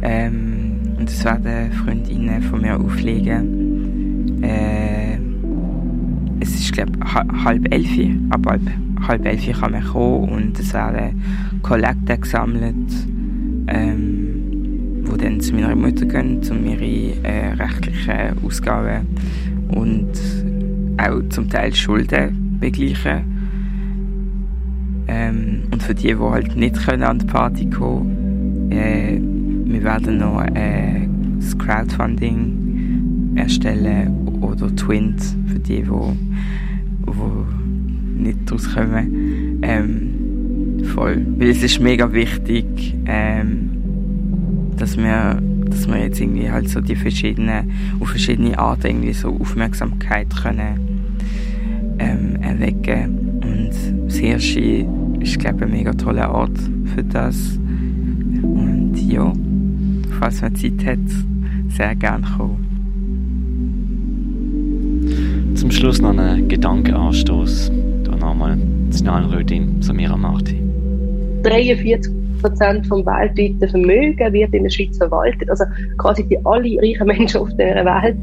Ähm, 0.03 0.81
und 0.99 1.09
es 1.09 1.25
werden 1.25 1.73
Freundinnen 1.73 2.43
von 2.43 2.61
mir 2.61 2.79
auflegen. 2.79 4.43
Äh, 4.43 4.78
halb 7.15 7.73
elf, 7.73 7.91
ab 8.31 8.47
halb, 8.47 8.63
halb 9.07 9.27
elf 9.27 9.61
kann 9.61 9.73
man 9.73 9.85
kommen 9.85 10.29
und 10.29 10.59
es 10.59 10.75
werden 10.75 11.23
Kollekte 11.63 12.19
gesammelt, 12.19 12.75
ähm, 13.69 15.03
wo 15.05 15.17
dann 15.17 15.41
zu 15.41 15.55
meiner 15.55 15.75
Mutter 15.75 16.07
gehen, 16.07 16.41
um 16.51 16.65
ihre 16.65 17.25
äh, 17.25 17.53
rechtlichen 17.55 18.45
Ausgaben 18.45 19.07
und 19.69 20.11
auch 20.99 21.23
zum 21.31 21.49
Teil 21.49 21.75
Schulden 21.75 22.59
begleichen. 22.61 23.39
Ähm, 25.07 25.63
und 25.71 25.83
für 25.83 25.95
die, 25.95 26.09
die 26.09 26.19
halt 26.19 26.57
nicht 26.57 26.85
können 26.85 27.03
an 27.03 27.19
die 27.19 27.27
Party 27.27 27.71
kommen, 27.71 28.71
äh, 28.71 29.19
wir 29.65 29.83
werden 29.83 30.19
noch 30.19 30.45
äh, 30.55 31.07
das 31.39 31.57
Crowdfunding 31.59 33.35
erstellen 33.37 34.29
oder 34.41 34.75
Twins 34.75 35.37
für 35.47 35.59
die, 35.59 35.83
die, 35.83 36.17
die 37.15 38.23
nicht 38.23 38.51
rauskommen. 38.51 39.61
Ähm, 39.63 40.85
voll. 40.95 41.25
Weil 41.39 41.49
es 41.49 41.63
ist 41.63 41.81
mega 41.81 42.13
wichtig, 42.13 42.95
ähm, 43.07 43.71
dass 44.77 44.97
wir 44.97 45.41
dass 45.71 45.87
wir 45.87 45.99
jetzt 45.99 46.21
irgendwie 46.21 46.51
halt 46.51 46.69
so 46.69 46.81
die 46.81 46.97
verschiedenen, 46.97 47.71
auf 48.01 48.09
verschiedene 48.09 48.59
Arten 48.59 48.87
irgendwie 48.87 49.13
so 49.13 49.37
Aufmerksamkeit 49.39 50.35
können 50.35 50.81
ähm, 51.99 52.37
erwecken. 52.41 53.41
Und 53.43 53.71
das 54.07 54.17
Hirschi 54.17 54.87
ist, 55.21 55.39
glaube 55.39 55.59
ich, 55.59 55.63
ein 55.65 55.71
mega 55.71 55.93
toller 55.93 56.33
Ort 56.33 56.59
für 56.95 57.05
das. 57.05 57.59
Und 58.43 58.95
ja, 58.97 59.33
falls 60.19 60.43
man 60.43 60.55
Zeit 60.55 60.85
hat, 60.87 60.99
sehr 61.69 61.95
gerne 61.95 62.27
kommen. 62.37 62.68
Zum 65.59 65.73
Schluss 65.73 66.01
noch 66.01 66.17
ein 66.17 66.47
Gedankenanstoß. 66.47 67.73
Da 68.05 68.15
nochmal 68.15 68.57
Nationalrätin 68.57 69.83
Samira 69.83 70.17
Marti. 70.17 70.63
43 71.43 72.13
Prozent 72.41 72.87
vom 72.87 73.05
weltweiten 73.05 73.69
Vermögen 73.69 74.33
wird 74.33 74.55
in 74.55 74.63
der 74.63 74.71
Schweiz 74.71 74.97
verwaltet. 74.99 75.51
Also 75.51 75.65
quasi 75.97 76.23
die 76.29 76.39
alle 76.47 76.79
reichen 76.81 77.09
Menschen 77.09 77.41
auf 77.41 77.49
der 77.57 77.85
Welt 77.85 78.17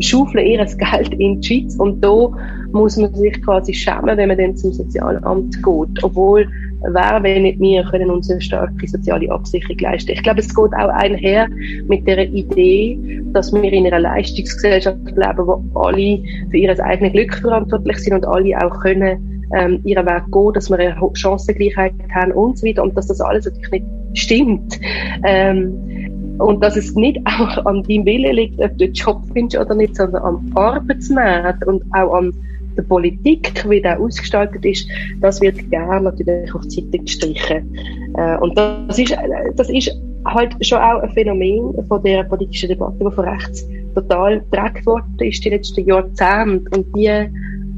schaufeln 0.00 0.44
ihr 0.44 0.58
Geld 0.58 1.14
in 1.14 1.40
die 1.40 1.46
Schweiz 1.46 1.74
und 1.76 2.02
da 2.02 2.28
muss 2.72 2.98
man 2.98 3.14
sich 3.14 3.40
quasi 3.42 3.72
schämen, 3.72 4.18
wenn 4.18 4.28
man 4.28 4.36
dann 4.36 4.54
zum 4.54 4.74
Sozialamt 4.74 5.54
geht. 5.54 6.04
Obwohl, 6.04 6.46
wer, 6.92 7.22
wenn 7.22 7.42
nicht 7.42 7.60
wir, 7.60 7.84
können 7.84 8.10
uns 8.10 8.30
eine 8.30 8.40
starke 8.40 8.86
soziale 8.86 9.30
Absicherung 9.30 9.78
leisten. 9.78 10.12
Ich 10.12 10.22
glaube, 10.22 10.40
es 10.40 10.48
geht 10.48 10.72
auch 10.74 10.88
einher 10.88 11.48
mit 11.86 12.06
der 12.06 12.28
Idee, 12.28 13.22
dass 13.32 13.52
wir 13.52 13.72
in 13.72 13.86
einer 13.86 14.00
Leistungsgesellschaft 14.00 14.98
leben, 15.04 15.46
wo 15.46 15.62
alle 15.80 16.22
für 16.50 16.56
ihr 16.56 16.84
eigenes 16.84 17.12
Glück 17.12 17.34
verantwortlich 17.34 17.98
sind 17.98 18.14
und 18.14 18.26
alle 18.26 18.58
auch 18.58 18.80
können 18.80 19.46
ähm, 19.56 19.80
ihren 19.84 20.06
Weg 20.06 20.24
gehen, 20.32 20.52
dass 20.54 20.70
wir 20.70 20.78
eine 20.78 21.10
Chancengleichheit 21.14 21.94
haben 22.14 22.32
und 22.32 22.58
so 22.58 22.66
weiter 22.66 22.82
und 22.82 22.96
dass 22.96 23.06
das 23.06 23.20
alles 23.20 23.44
natürlich 23.44 23.70
nicht 23.70 24.18
stimmt. 24.18 24.80
Ähm, 25.24 26.04
und 26.38 26.62
dass 26.62 26.76
es 26.76 26.94
nicht 26.94 27.18
auch 27.26 27.64
an 27.66 27.82
deinem 27.84 28.06
Willen 28.06 28.34
liegt, 28.34 28.60
ob 28.60 28.76
du 28.78 28.84
einen 28.84 28.94
Job 28.94 29.22
findest 29.32 29.64
oder 29.64 29.74
nicht, 29.74 29.96
sondern 29.96 30.22
am 30.22 30.52
Arbeitsmarkt 30.54 31.66
und 31.66 31.82
auch 31.92 32.14
an 32.14 32.32
der 32.76 32.82
Politik, 32.82 33.64
wie 33.68 33.80
der 33.80 34.00
ausgestaltet 34.00 34.64
ist, 34.64 34.88
das 35.20 35.40
wird 35.40 35.70
gerne 35.70 36.02
natürlich 36.02 36.54
auf 36.54 36.62
die 36.62 36.82
Seite 36.82 36.98
gestrichen. 36.98 37.76
Äh, 38.16 38.36
und 38.38 38.56
das 38.56 38.98
ist, 38.98 39.16
das 39.56 39.70
ist 39.70 39.90
halt 40.26 40.54
schon 40.64 40.78
auch 40.78 41.02
ein 41.02 41.10
Phänomen 41.10 41.74
von 41.88 42.02
der 42.02 42.24
politischen 42.24 42.68
Debatte, 42.68 42.98
die 42.98 43.14
von 43.14 43.24
rechts 43.24 43.66
total 43.94 44.40
geprägt 44.40 44.86
worden 44.86 45.14
ist 45.20 45.44
die 45.44 45.50
letzten 45.50 45.86
Jahrzehnte. 45.86 46.70
Und 46.76 46.86
die, 46.96 47.28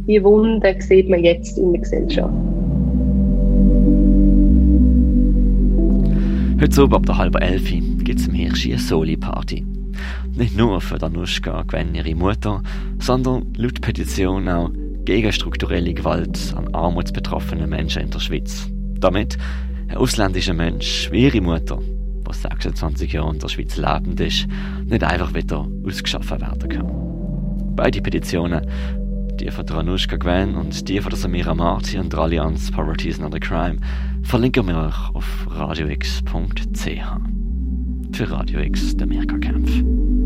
die 0.06 0.22
Wunden 0.22 0.62
sieht 0.80 1.08
man 1.08 1.22
jetzt 1.22 1.58
in 1.58 1.72
der 1.72 1.80
Gesellschaft. 1.82 2.32
Heute 6.58 6.82
Abend 6.82 6.94
ab 6.94 7.06
der 7.06 7.18
halben 7.18 7.42
elf 7.42 7.70
gibt 7.98 8.18
es 8.18 8.28
im 8.28 8.34
Hirschi 8.34 8.72
eine 8.72 8.80
Soli-Party. 8.80 9.64
Nicht 10.34 10.56
nur 10.56 10.80
für 10.80 10.98
Danuschka 10.98 11.64
Gwen 11.66 11.94
ihre 11.94 12.14
Mutter, 12.14 12.62
sondern 12.98 13.52
laut 13.56 13.80
Petition 13.80 14.48
auch 14.48 14.70
gegen 15.06 15.32
strukturelle 15.32 15.94
Gewalt 15.94 16.52
an 16.54 16.74
armutsbetroffenen 16.74 17.70
Menschen 17.70 18.02
in 18.02 18.10
der 18.10 18.18
Schweiz. 18.18 18.68
Damit 18.98 19.38
ein 19.88 19.96
ausländischer 19.96 20.52
Mensch 20.52 21.08
wie 21.12 21.24
ihre 21.24 21.40
Mutter, 21.40 21.78
der 22.26 22.34
26 22.34 23.12
Jahre 23.12 23.32
in 23.32 23.38
der 23.38 23.48
Schweiz 23.48 23.76
lebend 23.76 24.20
ist, 24.20 24.46
nicht 24.84 25.04
einfach 25.04 25.32
wieder 25.32 25.66
ausgeschaffen 25.86 26.40
werden 26.40 26.68
kann. 26.68 27.76
Beide 27.76 28.02
Petitionen, 28.02 28.66
die 29.36 29.50
von 29.50 29.64
Dranushka 29.64 30.16
Gwen 30.16 30.56
und 30.56 30.88
die 30.88 31.00
von 31.00 31.14
Samira 31.14 31.54
Marti 31.54 31.98
und 31.98 32.12
der 32.12 32.20
Allianz 32.20 32.70
Poverty 32.72 33.08
is 33.08 33.20
not 33.20 33.34
a 33.34 33.38
Crime, 33.38 33.78
verlinken 34.22 34.66
wir 34.66 34.76
euch 34.76 35.14
auf 35.14 35.46
radiox.ch. 35.50 36.26
Für 38.12 38.30
Radio 38.30 38.60
X, 38.60 38.96
der 38.96 39.06
Mirka-Kampf. 39.06 40.25